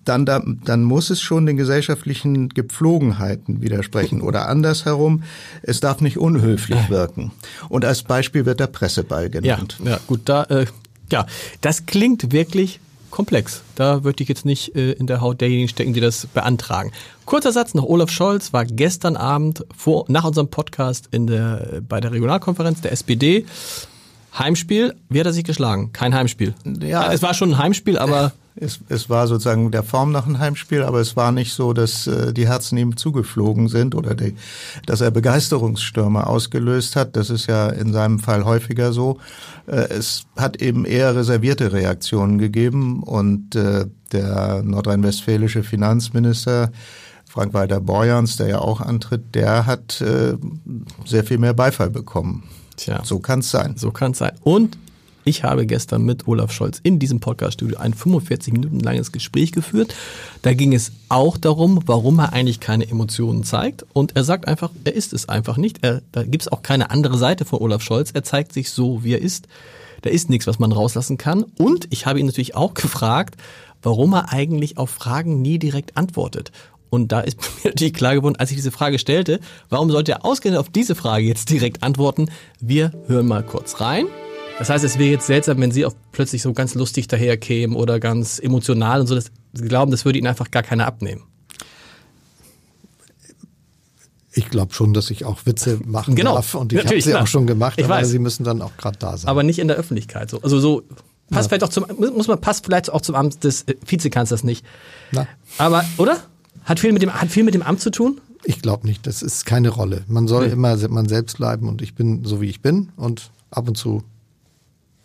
dann, 0.05 0.27
da, 0.27 0.43
dann 0.65 0.83
muss 0.83 1.11
es 1.11 1.21
schon 1.21 1.47
den 1.47 1.57
gesellschaftlichen 1.57 2.49
Gepflogenheiten 2.49 3.63
widersprechen. 3.63 4.21
Oder 4.21 4.49
andersherum, 4.49 5.23
es 5.63 5.81
darf 5.81 6.01
nicht 6.01 6.19
unhöflich 6.19 6.91
wirken. 6.91 7.33
Und 7.69 7.85
als 7.85 8.03
Beispiel 8.03 8.47
wird 8.47 8.61
der 8.61 8.67
Presseball 8.69 9.25
Ja, 9.25 9.29
genannt. 9.41 9.79
ja, 9.85 9.99
gut, 10.07 10.21
da, 10.25 10.45
äh, 10.45 10.67
ja, 11.11 11.27
das 11.61 11.87
klingt 11.87 12.33
wirklich 12.33 12.81
komplex. 13.11 13.63
Da 13.77 14.05
würde 14.05 14.23
ich 14.23 14.29
jetzt 14.29 14.45
nicht 14.45 14.75
äh, 14.77 14.93
in 14.93 15.07
der 15.07 15.21
Haut 15.21 15.41
derjenigen 15.41 15.69
stecken, 15.69 15.95
die 15.95 16.01
das 16.01 16.27
beantragen. 16.27 16.93
Kurzer 17.25 17.51
Satz 17.53 17.73
noch, 17.73 17.85
Olaf 17.85 18.11
Scholz 18.11 18.53
war 18.53 18.65
gestern 18.67 19.17
Abend 19.17 19.65
vor, 19.75 20.05
nach 20.09 20.25
unserem 20.25 20.49
Podcast 20.49 21.09
in 21.13 21.27
der, 21.27 21.81
bei 21.89 22.01
der 22.01 22.13
Regionalkonferenz 22.13 22.83
der 22.83 22.93
SPD. 22.93 23.47
Heimspiel, 24.39 24.95
wie 25.09 25.21
hat 25.21 25.27
er 25.27 25.33
sich 25.33 25.45
geschlagen? 25.45 25.93
Kein 25.93 26.15
Heimspiel. 26.15 26.55
Ja. 26.81 27.13
es 27.13 27.23
war 27.23 27.35
schon 27.35 27.53
ein 27.53 27.59
Heimspiel, 27.59 27.99
aber 27.99 28.33
Es, 28.59 28.81
es 28.89 29.11
war 29.11 29.27
sozusagen 29.27 29.71
der 29.71 29.83
Form 29.83 30.13
nach 30.13 30.27
ein 30.27 30.39
Heimspiel, 30.39 30.83
aber 30.83 31.01
es 31.01 31.15
war 31.15 31.31
nicht 31.31 31.53
so, 31.53 31.75
dass 31.75 32.07
äh, 32.07 32.33
die 32.33 32.49
Herzen 32.49 32.79
ihm 32.79 32.97
zugeflogen 32.97 33.69
sind 33.69 33.95
oder 33.95 34.15
die, 34.15 34.35
dass 34.87 35.03
er 35.03 35.11
Begeisterungsstürme 35.11 36.27
ausgelöst 36.27 36.97
hat. 36.97 37.17
Das 37.17 37.29
ist 37.29 37.47
ja 37.49 37.69
in 37.69 37.93
seinem 37.93 38.19
Fall 38.19 38.47
häufiger 38.47 38.95
so. 38.95 39.19
Äh, 39.67 39.89
es 39.91 40.25
hat 40.37 40.63
eben 40.63 40.87
eher 40.87 41.15
reservierte 41.15 41.73
Reaktionen 41.73 42.39
gegeben 42.39 43.03
und 43.03 43.55
äh, 43.55 43.87
der 44.13 44.63
nordrhein-westfälische 44.63 45.63
Finanzminister 45.63 46.73
Frank-Walter 47.29 47.81
Borjans, 47.81 48.37
der 48.37 48.49
ja 48.49 48.59
auch 48.61 48.81
antritt, 48.81 49.35
der 49.35 49.67
hat 49.67 50.01
äh, 50.01 50.37
sehr 51.05 51.25
viel 51.25 51.37
mehr 51.37 51.53
Beifall 51.53 51.91
bekommen. 51.91 52.45
Tja. 52.77 53.03
So 53.05 53.19
kann 53.19 53.41
es 53.41 53.51
sein. 53.51 53.77
So 53.77 53.91
kann 53.91 54.13
es 54.13 54.19
sein. 54.19 54.33
Und 54.43 54.79
ich 55.27 55.43
habe 55.43 55.67
gestern 55.67 56.05
mit 56.05 56.29
Olaf 56.29 56.53
Scholz 56.53 56.79
in 56.81 57.01
diesem 57.01 57.19
Podcast-Studio 57.19 57.79
ein 57.79 57.95
45 57.95 58.53
Minuten 58.53 58.79
langes 58.79 59.11
Gespräch 59.11 59.51
geführt. 59.51 59.93
Da 60.43 60.55
ging 60.55 60.73
es 60.73 60.93
auch 61.09 61.37
darum, 61.37 61.81
warum 61.85 62.21
er 62.21 62.33
eigentlich 62.33 62.61
keine 62.61 62.89
Emotionen 62.89 63.43
zeigt. 63.43 63.85
Und 63.93 64.15
er 64.15 64.23
sagt 64.23 64.47
einfach, 64.47 64.71
er 64.85 64.95
ist 64.95 65.13
es 65.13 65.29
einfach 65.29 65.57
nicht. 65.57 65.79
Er, 65.83 66.03
da 66.13 66.23
gibt 66.23 66.43
es 66.43 66.49
auch 66.49 66.63
keine 66.63 66.91
andere 66.91 67.19
Seite 67.19 67.45
von 67.45 67.59
Olaf 67.59 67.83
Scholz. 67.83 68.13
Er 68.13 68.23
zeigt 68.23 68.53
sich 68.53 68.71
so, 68.71 69.03
wie 69.03 69.15
er 69.15 69.21
ist. 69.21 69.49
Da 70.03 70.11
ist 70.11 70.31
nichts, 70.31 70.47
was 70.47 70.61
man 70.61 70.71
rauslassen 70.71 71.19
kann. 71.19 71.43
Und 71.59 71.89
ich 71.91 72.07
habe 72.07 72.21
ihn 72.21 72.27
natürlich 72.27 72.55
auch 72.55 72.75
gefragt, 72.75 73.35
warum 73.83 74.15
er 74.15 74.33
eigentlich 74.33 74.79
auf 74.79 74.91
Fragen 74.91 75.43
nie 75.43 75.59
direkt 75.59 75.97
antwortet. 75.97 76.53
Und 76.97 77.13
da 77.13 77.21
ist 77.21 77.39
mir 77.65 77.71
natürlich 77.71 77.95
klar 77.95 78.15
geworden, 78.15 78.37
als 78.37 78.51
ich 78.51 78.57
diese 78.57 78.71
Frage 78.73 78.99
stellte, 78.99 79.41
warum 79.69 79.91
sollte 79.91 80.13
er 80.13 80.25
ausgerechnet 80.25 80.59
auf 80.61 80.69
diese 80.71 80.95
Frage 80.95 81.25
jetzt 81.27 81.51
direkt 81.51 81.83
antworten? 81.83 82.31
Wir 82.61 82.93
hören 83.07 83.27
mal 83.27 83.43
kurz 83.45 83.81
rein. 83.81 84.07
Das 84.59 84.71
heißt, 84.71 84.85
es 84.85 84.99
wäre 84.99 85.11
jetzt 85.11 85.27
seltsam, 85.27 85.61
wenn 85.61 85.71
Sie 85.71 85.85
auch 85.85 85.93
plötzlich 86.13 86.41
so 86.43 86.53
ganz 86.55 86.75
lustig 86.75 87.09
daherkämen 87.09 87.77
oder 87.77 88.01
ganz 88.01 88.39
emotional 88.39 89.01
und 89.03 89.07
so. 89.07 89.15
Das, 89.15 89.27
Sie 89.53 89.69
glauben, 89.69 89.91
das 89.91 90.05
würde 90.07 90.19
Ihnen 90.19 90.29
einfach 90.29 90.51
gar 90.51 90.63
keiner 90.63 90.87
abnehmen. 90.87 91.23
Ich 94.33 94.51
glaube 94.51 94.75
schon, 94.75 94.93
dass 94.93 95.11
ich 95.11 95.25
auch 95.25 95.47
Witze 95.47 95.81
machen 95.85 96.15
Genau. 96.15 96.35
darf 96.35 96.55
und 96.55 96.73
ich 96.73 96.85
habe 96.85 97.01
sie 97.01 97.11
klar. 97.11 97.23
auch 97.23 97.27
schon 97.27 97.47
gemacht, 97.47 97.79
Ich 97.79 97.85
aber 97.87 97.95
weiß. 97.95 98.09
sie 98.11 98.19
müssen 98.19 98.45
dann 98.45 98.61
auch 98.61 98.77
gerade 98.77 98.99
da 98.99 99.17
sein. 99.17 99.29
Aber 99.31 99.43
nicht 99.43 99.59
in 99.59 99.69
der 99.69 99.79
Öffentlichkeit. 99.79 100.31
So. 100.31 100.43
Also 100.43 100.59
so 100.61 100.83
passt 101.31 101.49
vielleicht 101.49 101.65
auch 101.65 101.71
zum 101.71 101.87
muss 102.15 102.29
man 102.29 102.39
passt 102.41 102.67
vielleicht 102.67 102.93
auch 102.93 103.01
zum 103.01 103.15
Amt 103.15 103.45
des 103.45 103.63
äh, 103.63 103.75
Vizekanzlers 103.87 104.45
nicht. 104.45 104.65
Na, 105.13 105.27
Aber 105.57 105.85
oder? 105.97 106.19
Hat 106.65 106.81
viel 106.81 106.93
mit 106.93 107.03
dem 107.03 107.13
hat 107.13 107.29
viel 107.31 107.45
mit 107.45 107.55
dem 107.55 107.63
Amt 107.63 107.81
zu 107.81 107.91
tun? 107.91 108.21
ich 108.49 108.63
glaube 108.63 108.87
nicht, 108.87 109.07
das 109.09 109.23
ist 109.23 109.45
keine 109.45 109.71
Rolle. 109.71 110.05
Man 110.07 110.29
soll 110.29 110.47
Nee. 110.47 110.53
immer 110.53 110.77
man 110.89 111.09
selbst 111.09 111.39
bleiben 111.39 111.69
und 111.69 111.83
ich 111.83 111.95
bin 111.97 112.25
so 112.25 112.41
wie 112.41 112.47
ich 112.47 112.61
bin 112.61 112.91
und 112.97 113.31
ab 113.51 113.67
und 113.67 113.77
zu 113.77 114.03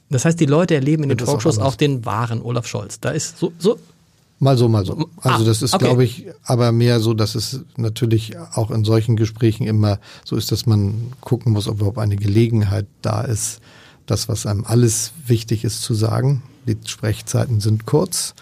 Das 0.09 0.25
heißt, 0.25 0.39
die 0.39 0.45
Leute 0.45 0.75
erleben 0.75 1.03
in 1.03 1.09
den 1.09 1.19
auch 1.21 1.25
Talkshows 1.25 1.57
auch, 1.57 1.61
anders. 1.63 1.77
den 1.77 2.05
wahren 2.05 2.41
Olaf 2.41 2.67
Scholz. 2.67 2.99
Da 2.99 3.09
ist 3.11 3.37
so 3.39 3.51
so 3.57 3.79
Mal 4.43 4.57
so, 4.57 4.67
mal 4.67 4.83
so. 4.85 4.93
Also 5.21 5.43
Ah, 5.43 5.45
das 5.45 5.61
ist, 5.61 5.73
okay. 5.75 5.85
glaube 5.85 6.03
ich, 6.03 6.25
aber 6.43 6.71
mehr 6.71 6.99
so, 6.99 7.13
dass 7.13 7.35
es 7.35 7.61
natürlich 7.77 8.35
auch 8.55 8.71
in 8.71 8.83
solchen 8.83 9.15
Gesprächen 9.15 9.67
immer 9.67 9.99
so 10.25 10.35
ist, 10.35 10.51
dass 10.51 10.65
man 10.65 11.13
gucken 11.21 11.51
muss, 11.53 11.67
ob 11.67 11.75
überhaupt 11.77 11.99
eine 11.99 12.15
Gelegenheit 12.15 12.87
da 13.03 13.21
ist, 13.21 13.59
das, 14.07 14.29
was 14.29 14.47
einem 14.47 14.65
alles 14.65 15.13
wichtig 15.27 15.63
ist 15.63 15.83
zu 15.83 15.93
sagen. 15.93 16.41
Die 16.67 16.75
Sprechzeiten 16.85 17.59
sind 17.61 17.85
kurz 17.85 18.33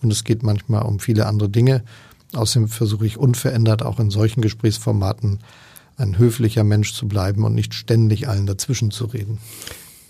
und 0.00 0.12
es 0.12 0.22
geht 0.22 0.44
manchmal 0.44 0.82
um 0.82 1.00
viele 1.00 1.26
andere 1.26 1.48
Dinge. 1.48 1.82
Außerdem 2.34 2.68
versuche 2.68 3.06
ich 3.06 3.16
unverändert 3.16 3.82
auch 3.82 3.98
in 4.00 4.10
solchen 4.10 4.40
Gesprächsformaten 4.42 5.40
ein 5.96 6.18
höflicher 6.18 6.62
Mensch 6.64 6.92
zu 6.94 7.08
bleiben 7.08 7.44
und 7.44 7.54
nicht 7.54 7.74
ständig 7.74 8.28
allen 8.28 8.46
dazwischen 8.46 8.90
zu 8.90 9.06
reden. 9.06 9.38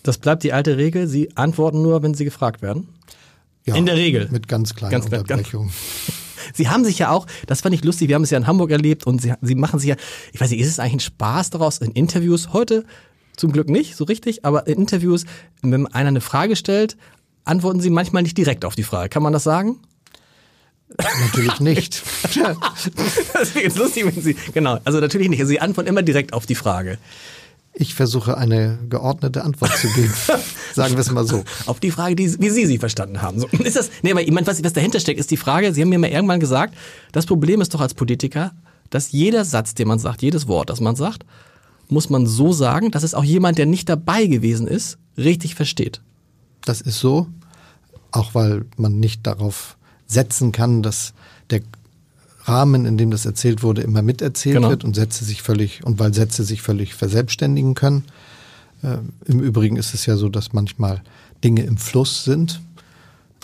das 0.02 0.18
bleibt 0.18 0.42
die 0.42 0.52
alte 0.52 0.76
Regel. 0.76 1.06
Sie 1.06 1.36
antworten 1.36 1.80
nur, 1.82 2.02
wenn 2.02 2.14
sie 2.14 2.24
gefragt 2.24 2.60
werden. 2.62 2.88
Ja, 3.64 3.74
In 3.76 3.86
der 3.86 3.96
Regel. 3.96 4.28
Mit 4.30 4.48
ganz 4.48 4.74
kleinen 4.74 4.92
Ganz 4.92 5.06
klein- 5.06 5.24
ganz- 5.24 5.30
Unterbrechungen. 5.40 5.70
Sie 6.54 6.68
haben 6.70 6.82
sich 6.84 6.98
ja 6.98 7.10
auch, 7.10 7.26
das 7.46 7.60
fand 7.60 7.74
ich 7.74 7.84
lustig, 7.84 8.08
wir 8.08 8.14
haben 8.14 8.22
es 8.22 8.30
ja 8.30 8.38
in 8.38 8.46
Hamburg 8.46 8.70
erlebt 8.70 9.06
und 9.06 9.20
Sie, 9.20 9.34
Sie 9.42 9.54
machen 9.54 9.78
sich 9.78 9.90
ja, 9.90 9.96
ich 10.32 10.40
weiß 10.40 10.50
nicht, 10.50 10.60
ist 10.60 10.68
es 10.68 10.78
eigentlich 10.78 10.94
ein 10.94 11.00
Spaß 11.00 11.50
daraus 11.50 11.76
in 11.78 11.90
Interviews? 11.92 12.54
Heute 12.54 12.84
zum 13.36 13.52
Glück 13.52 13.68
nicht, 13.68 13.96
so 13.96 14.04
richtig, 14.04 14.46
aber 14.46 14.66
in 14.66 14.78
Interviews, 14.78 15.26
wenn 15.60 15.86
einer 15.88 16.08
eine 16.08 16.20
Frage 16.22 16.56
stellt, 16.56 16.96
antworten 17.44 17.80
Sie 17.80 17.90
manchmal 17.90 18.22
nicht 18.22 18.38
direkt 18.38 18.64
auf 18.64 18.74
die 18.76 18.82
Frage. 18.82 19.10
Kann 19.10 19.22
man 19.22 19.34
das 19.34 19.44
sagen? 19.44 19.78
Natürlich 20.96 21.60
nicht. 21.60 22.02
Das 23.32 23.54
jetzt 23.54 23.78
lustig, 23.78 24.06
wenn 24.06 24.22
Sie, 24.22 24.36
genau, 24.52 24.78
also 24.84 25.00
natürlich 25.00 25.28
nicht. 25.28 25.40
Also 25.40 25.50
Sie 25.50 25.60
antworten 25.60 25.88
immer 25.88 26.02
direkt 26.02 26.32
auf 26.32 26.46
die 26.46 26.54
Frage. 26.54 26.98
Ich 27.74 27.94
versuche 27.94 28.36
eine 28.36 28.78
geordnete 28.88 29.44
Antwort 29.44 29.76
zu 29.76 29.88
geben. 29.92 30.12
Sagen 30.74 30.94
wir 30.94 31.00
es 31.00 31.10
mal 31.12 31.26
so. 31.26 31.44
Auf 31.66 31.78
die 31.78 31.90
Frage, 31.90 32.16
die, 32.16 32.40
wie 32.40 32.50
Sie 32.50 32.66
sie 32.66 32.78
verstanden 32.78 33.22
haben. 33.22 33.38
So, 33.38 33.46
ist 33.46 33.76
das, 33.76 33.90
nee, 34.02 34.10
aber 34.10 34.22
ich 34.22 34.32
meine, 34.32 34.46
was, 34.46 34.62
was 34.64 34.72
dahinter 34.72 34.98
steckt, 34.98 35.20
ist 35.20 35.30
die 35.30 35.36
Frage, 35.36 35.72
Sie 35.72 35.82
haben 35.82 35.88
mir 35.88 35.98
mal 35.98 36.10
irgendwann 36.10 36.40
gesagt, 36.40 36.74
das 37.12 37.26
Problem 37.26 37.60
ist 37.60 37.74
doch 37.74 37.80
als 37.80 37.94
Politiker, 37.94 38.52
dass 38.90 39.12
jeder 39.12 39.44
Satz, 39.44 39.74
den 39.74 39.86
man 39.86 39.98
sagt, 39.98 40.22
jedes 40.22 40.48
Wort, 40.48 40.70
das 40.70 40.80
man 40.80 40.96
sagt, 40.96 41.24
muss 41.88 42.10
man 42.10 42.26
so 42.26 42.52
sagen, 42.52 42.90
dass 42.90 43.02
es 43.02 43.14
auch 43.14 43.24
jemand, 43.24 43.58
der 43.58 43.66
nicht 43.66 43.88
dabei 43.88 44.26
gewesen 44.26 44.66
ist, 44.66 44.98
richtig 45.16 45.54
versteht. 45.54 46.00
Das 46.64 46.80
ist 46.80 46.98
so, 46.98 47.28
auch 48.10 48.34
weil 48.34 48.64
man 48.76 48.98
nicht 48.98 49.26
darauf 49.26 49.77
setzen 50.08 50.50
kann, 50.52 50.82
dass 50.82 51.12
der 51.50 51.60
Rahmen, 52.44 52.86
in 52.86 52.96
dem 52.98 53.10
das 53.10 53.26
erzählt 53.26 53.62
wurde, 53.62 53.82
immer 53.82 54.02
miterzählt 54.02 54.56
Genau. 54.56 54.70
wird 54.70 54.82
und 54.84 54.94
Sätze 54.96 55.24
sich 55.24 55.42
völlig 55.42 55.84
und 55.84 55.98
weil 55.98 56.14
Sätze 56.14 56.44
sich 56.44 56.62
völlig 56.62 56.94
verselbstständigen 56.94 57.74
können. 57.74 58.04
Äh, 58.82 58.96
Im 59.26 59.40
Übrigen 59.40 59.76
ist 59.76 59.92
es 59.94 60.06
ja 60.06 60.16
so, 60.16 60.28
dass 60.28 60.52
manchmal 60.52 61.02
Dinge 61.44 61.62
im 61.62 61.76
Fluss 61.76 62.24
sind. 62.24 62.60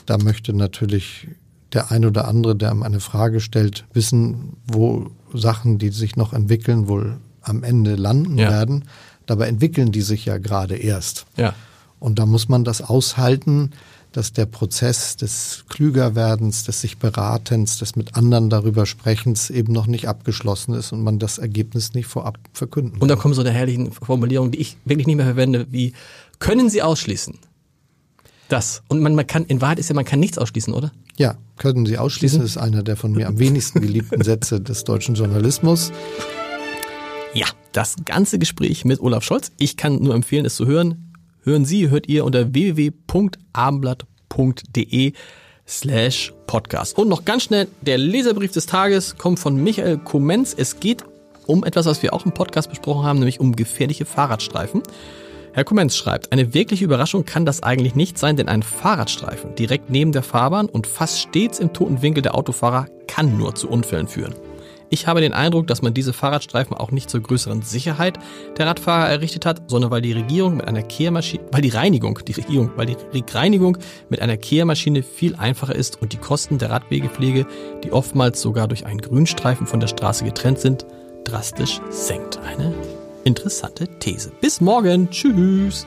Da 0.07 0.17
möchte 0.19 0.53
natürlich 0.55 1.29
der 1.75 1.91
ein 1.91 2.05
oder 2.05 2.29
andere, 2.29 2.57
der 2.57 2.71
einem 2.71 2.83
eine 2.83 3.01
Frage 3.01 3.41
stellt, 3.41 3.85
wissen, 3.93 4.57
wo 4.67 5.11
Sachen, 5.35 5.79
die 5.79 5.91
sich 5.91 6.17
noch 6.17 6.33
entwickeln, 6.33 6.89
wohl 6.89 7.17
am 7.43 7.63
Ende 7.63 7.97
landen 7.97 8.39
Ja. 8.39 8.49
werden. 8.49 8.85
Dabei 9.27 9.49
entwickeln 9.49 9.93
die 9.93 10.03
sich 10.03 10.25
ja 10.25 10.39
gerade 10.39 10.77
erst. 10.77 11.27
Ja. 11.37 11.55
Und 12.01 12.19
da 12.19 12.27
muss 12.27 12.49
man 12.49 12.65
das 12.65 12.81
aushalten, 12.81 13.71
dass 14.15 14.33
der 14.33 14.47
Prozess 14.47 15.17
des 15.17 15.65
Klügerwerdens, 15.69 16.63
des 16.63 16.81
sich 16.81 16.99
Beratens, 16.99 17.79
des 17.79 17.97
mit 17.97 18.15
anderen 18.15 18.49
darüber 18.49 18.87
Sprechens 18.87 19.51
eben 19.51 19.73
noch 19.73 19.89
nicht 19.89 20.07
abgeschlossen 20.07 20.73
ist 20.75 20.93
und 20.93 21.03
man 21.03 21.19
das 21.19 21.39
Ergebnis 21.39 21.95
nicht 21.95 22.07
vorab 22.07 22.39
verkünden 22.53 23.01
Und 23.01 23.09
dann 23.09 23.19
kann. 23.19 23.23
kommen 23.23 23.35
so 23.35 23.41
eine 23.41 23.51
herrlichen 23.51 23.91
Formulierungen, 23.91 24.53
die 24.53 24.61
ich 24.61 24.77
wirklich 24.85 25.09
nicht 25.09 25.17
mehr 25.17 25.27
verwende, 25.27 25.67
wie, 25.71 25.95
können 26.39 26.71
Sie 26.71 26.81
ausschließen? 26.81 27.35
Das. 28.49 28.83
Und 28.87 29.01
man, 29.01 29.17
man 29.17 29.27
kann, 29.27 29.47
in 29.47 29.61
Wahrheit 29.61 29.81
ist 29.81 29.89
ja, 29.89 29.97
man 29.97 30.05
kann 30.05 30.21
nichts 30.21 30.39
ausschließen, 30.39 30.73
oder? 30.75 30.93
Ja, 31.17 31.37
können 31.57 31.85
Sie 31.85 31.99
ausschließen, 31.99 32.41
ist 32.41 32.57
einer 32.57 32.85
der 32.85 32.97
von 32.97 33.13
mir 33.13 33.27
am 33.27 33.41
wenigsten 33.41 33.81
geliebten 33.81 34.23
Sätze 34.23 34.61
des 34.61 34.85
deutschen 34.85 35.17
Journalismus. 35.17 35.91
Ja, 37.33 37.47
das 37.73 37.97
ganze 38.05 38.39
Gespräch 38.39 38.85
mit 38.85 39.01
Olaf 39.01 39.25
Scholz. 39.25 39.51
Ich 39.59 39.77
kann 39.77 39.97
nur 39.97 40.15
empfehlen, 40.15 40.47
es 40.47 40.55
zu 40.55 40.67
hören. 40.67 41.04
Hören 41.45 41.65
Sie, 41.67 41.91
hört 41.91 42.09
ihr 42.09 42.25
unter 42.25 42.55
www.abendblatt.de 42.55 45.13
slash 45.69 46.33
podcast. 46.47 46.97
Und 46.97 47.09
noch 47.09 47.27
ganz 47.27 47.43
schnell, 47.43 47.69
der 47.83 47.99
Leserbrief 47.99 48.53
des 48.53 48.65
Tages 48.65 49.19
kommt 49.19 49.39
von 49.39 49.63
Michael 49.63 49.99
Komenz. 49.99 50.55
Es 50.57 50.81
geht 50.81 51.05
um 51.47 51.63
etwas, 51.63 51.85
was 51.85 52.03
wir 52.03 52.15
auch 52.15 52.25
im 52.25 52.33
Podcast 52.33 52.71
besprochen 52.71 53.05
haben, 53.05 53.19
nämlich 53.19 53.41
um 53.41 53.57
gefährliche 53.57 54.07
Fahrradstreifen. 54.07 54.83
Herr 55.53 55.65
Komenz 55.65 55.97
schreibt, 55.97 56.33
eine 56.33 56.55
wirkliche 56.55 56.87
Überraschung 56.87 57.27
kann 57.27 57.45
das 57.45 57.63
eigentlich 57.63 57.95
nicht 57.95 58.17
sein, 58.17 58.39
denn 58.39 58.49
ein 58.49 58.63
Fahrradstreifen 58.63 59.55
direkt 59.55 59.91
neben 59.91 60.13
der 60.13 60.23
Fahrbahn 60.23 60.71
und 60.71 60.87
fast 60.87 61.21
stets 61.21 61.59
im 61.59 61.75
toten 61.75 62.01
Winkel 62.01 62.23
der 62.23 62.35
Autofahrer 62.35 62.87
kann 63.07 63.37
nur 63.37 63.55
zu 63.55 63.69
Unfällen 63.69 64.09
führen. 64.09 64.35
Ich 64.91 65.07
habe 65.07 65.21
den 65.21 65.33
Eindruck, 65.33 65.67
dass 65.67 65.83
man 65.83 65.95
diese 65.95 66.13
Fahrradstreifen 66.13 66.77
auch 66.77 66.91
nicht 66.91 67.11
zur 67.11 67.21
größeren 67.21 67.63
Sicherheit 67.63 68.19
der 68.57 68.67
Radfahrer 68.67 69.09
errichtet 69.09 69.47
hat, 69.47 69.63
sondern 69.67 69.91
weil 69.91 70.03
die 70.03 70.13
Regierung 70.13 70.59
mit 70.59 70.69
einer 70.69 70.83
Kehrmaschine, 70.83 71.45
weil 71.53 71.63
die 71.63 71.71
Reinigung, 71.71 72.19
die 72.27 72.33
Regierung, 72.33 72.71
weil 72.77 72.87
die 72.87 73.25
Reinigung 73.33 73.79
mit 74.09 74.21
einer 74.21 74.37
Kehrmaschine 74.37 75.03
viel 75.03 75.35
einfacher 75.37 75.75
ist 75.75 76.01
und 76.01 76.13
die 76.13 76.19
Kosten 76.19 76.59
der 76.59 76.71
Radwegepflege, 76.71 77.47
die 77.83 77.93
oftmals 77.93 78.41
sogar 78.41 78.69
durch 78.69 78.87
einen 78.87 79.01
Grünstreifen 79.01 79.67
von 79.67 79.81
der 79.81 79.89
Straße 79.89 80.25
getrennt 80.25 80.61
sind, 80.61 80.87
drastisch 81.25 81.81
senkt. 81.91 82.39
Eine 82.39 82.75
interessante 83.25 83.89
These. 83.99 84.33
Bis 84.41 84.61
morgen. 84.61 85.11
Tschüss. 85.11 85.87